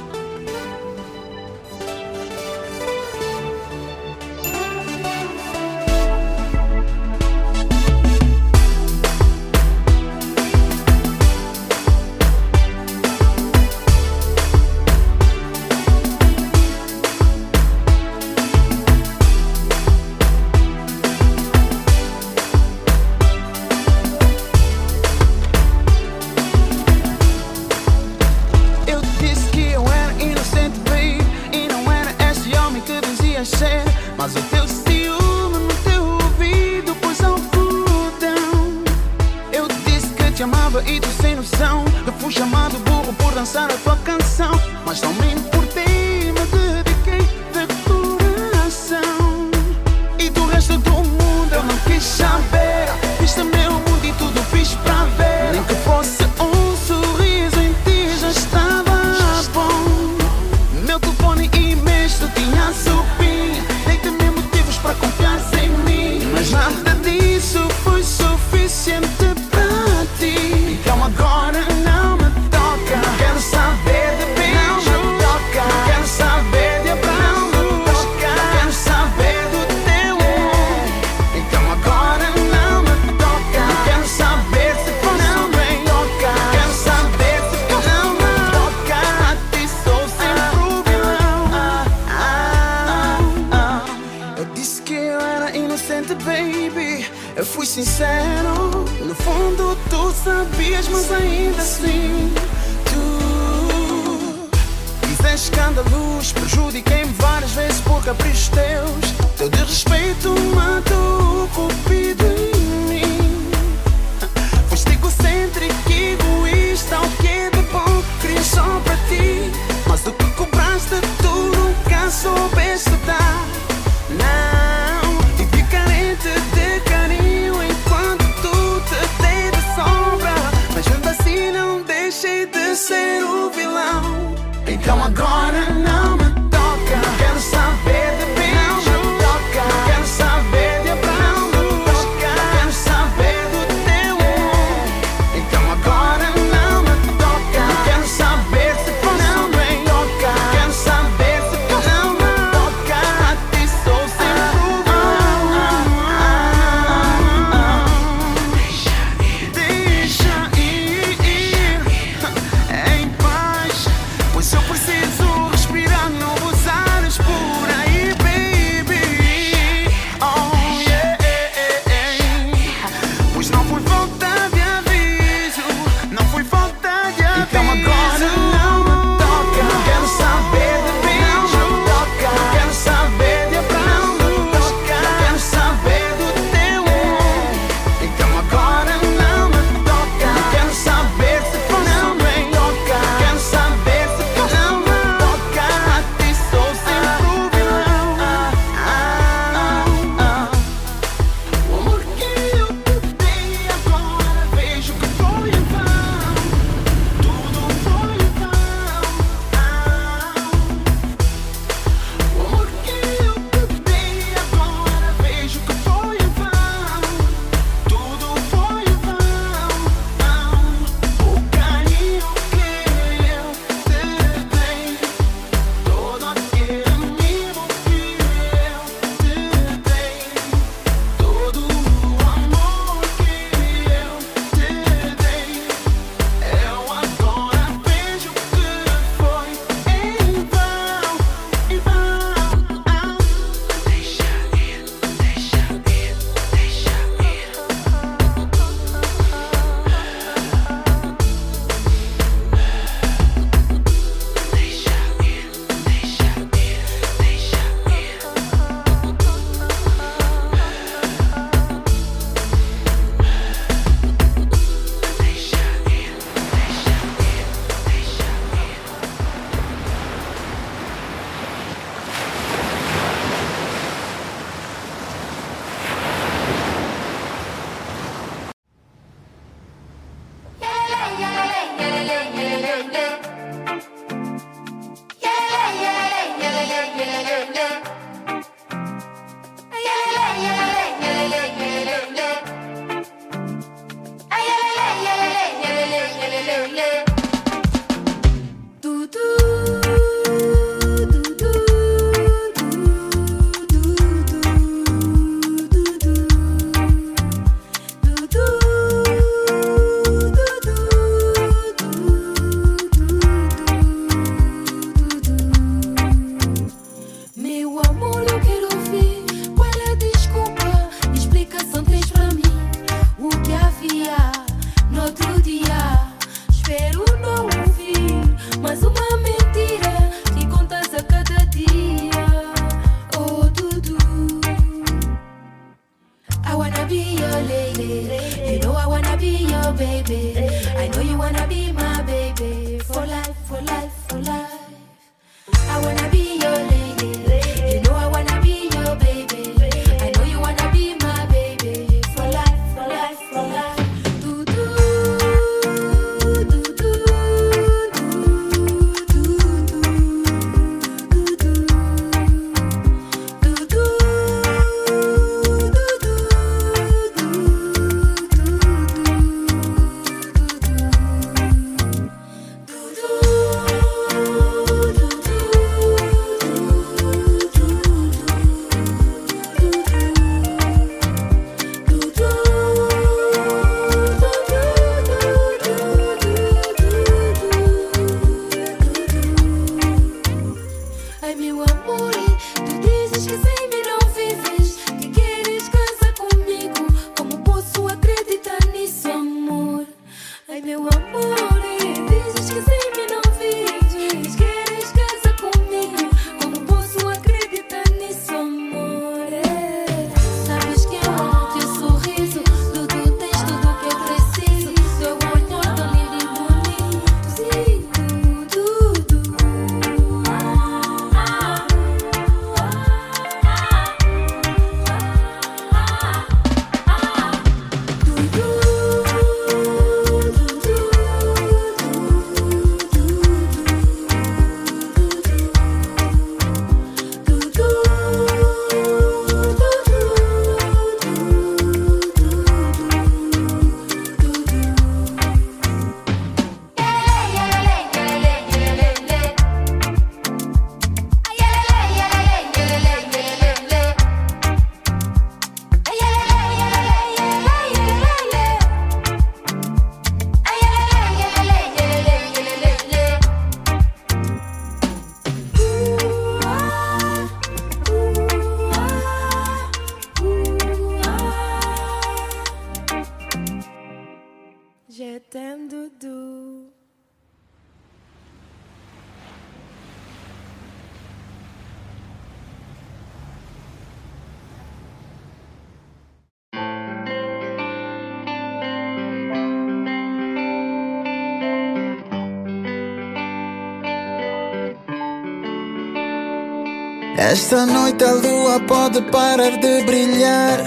Noite 498.00 498.04
a 498.04 498.28
lua 498.28 498.60
pode 498.60 499.02
parar 499.10 499.58
de 499.58 499.82
brilhar. 499.82 500.58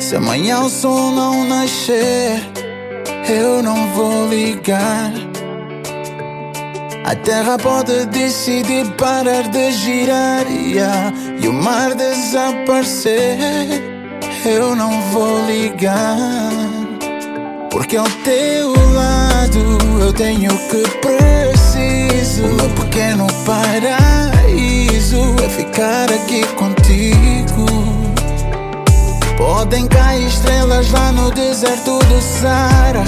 Se 0.00 0.16
amanhã 0.16 0.60
o 0.60 0.68
sol 0.68 1.12
não 1.12 1.44
nascer, 1.44 2.42
eu 3.28 3.62
não 3.62 3.92
vou 3.92 4.26
ligar. 4.28 5.12
A 7.04 7.14
terra 7.14 7.56
pode 7.58 8.06
decidir 8.06 8.90
parar 8.96 9.48
de 9.50 9.70
girar 9.70 10.44
yeah, 10.50 11.12
e 11.40 11.46
o 11.46 11.52
mar 11.52 11.94
desaparecer. 11.94 13.38
Eu 14.44 14.74
não 14.74 15.00
vou 15.12 15.46
ligar, 15.46 16.50
porque 17.70 17.96
ao 17.96 18.10
teu 18.24 18.72
lado 18.92 19.78
eu 20.00 20.12
tenho 20.12 20.52
o 20.52 20.58
que 20.68 20.82
preciso. 20.98 22.44
O 22.46 22.54
meu 22.54 22.70
pequeno 22.70 23.26
paraíso 23.46 25.36
é 25.44 25.48
ficar 25.74 26.08
aqui 26.12 26.46
contigo. 26.54 27.66
Podem 29.36 29.88
cair 29.88 30.24
estrelas 30.28 30.90
lá 30.92 31.10
no 31.10 31.32
deserto 31.32 31.98
do 31.98 32.20
Sara 32.20 33.02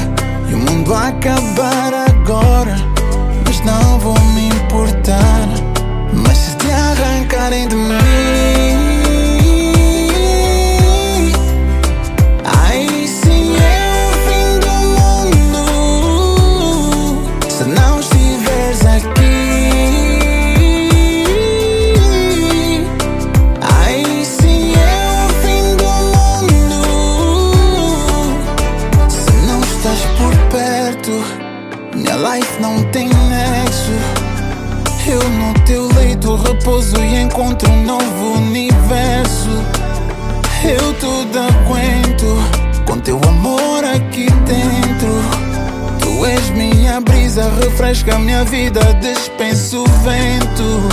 e 0.50 0.54
o 0.54 0.58
mundo 0.58 0.92
acabar 0.92 1.94
agora, 1.94 2.74
mas 3.46 3.60
não 3.60 4.00
vou 4.00 4.18
me 4.34 4.48
importar. 4.48 5.46
Mas 6.12 6.36
se 6.36 6.56
te 6.56 6.70
arrancarem 6.72 7.68
de 7.68 7.76
mim, 7.76 8.55
encontro 37.36 37.70
um 37.70 37.84
novo 37.84 38.38
universo. 38.38 39.50
Eu 40.64 40.94
tudo 40.94 41.38
aguento 41.38 42.24
com 42.86 42.98
teu 42.98 43.20
amor 43.28 43.84
aqui 43.84 44.24
dentro. 44.24 45.22
Tu 46.00 46.24
és 46.24 46.48
minha 46.52 46.98
brisa, 46.98 47.52
refresca 47.60 48.18
minha 48.18 48.42
vida, 48.42 48.80
dispenso 49.02 49.82
o 49.82 49.86
vento. 50.02 50.88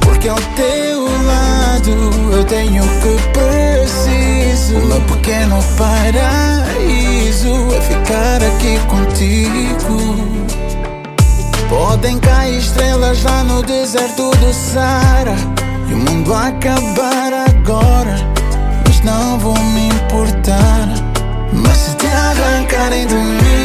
Porque 0.00 0.28
ao 0.28 0.36
teu 0.56 1.04
lado 1.04 2.32
eu 2.32 2.44
tenho 2.46 2.82
o 2.82 2.88
que 3.00 3.16
preciso. 3.38 4.78
O 4.78 4.86
meu 4.86 5.00
pequeno 5.02 5.62
paraíso 5.76 7.54
é 7.72 7.80
ficar 7.82 8.42
aqui 8.42 8.80
contigo. 8.88 10.26
Podem 11.68 12.18
cair 12.18 12.58
estrelas 12.58 13.22
lá 13.22 13.44
no 13.44 13.62
deserto 13.62 14.30
do 14.38 14.52
Sara 14.52 15.67
e 15.88 15.94
o 15.94 15.96
mundo 15.96 16.34
acabar 16.34 17.32
agora, 17.32 18.16
mas 18.86 19.00
não 19.02 19.38
vou 19.38 19.58
me 19.58 19.88
importar. 19.88 20.88
Mas 21.52 21.76
se 21.76 21.96
te 21.96 22.06
arrancarem 22.06 23.06
de 23.06 23.14
mim, 23.14 23.57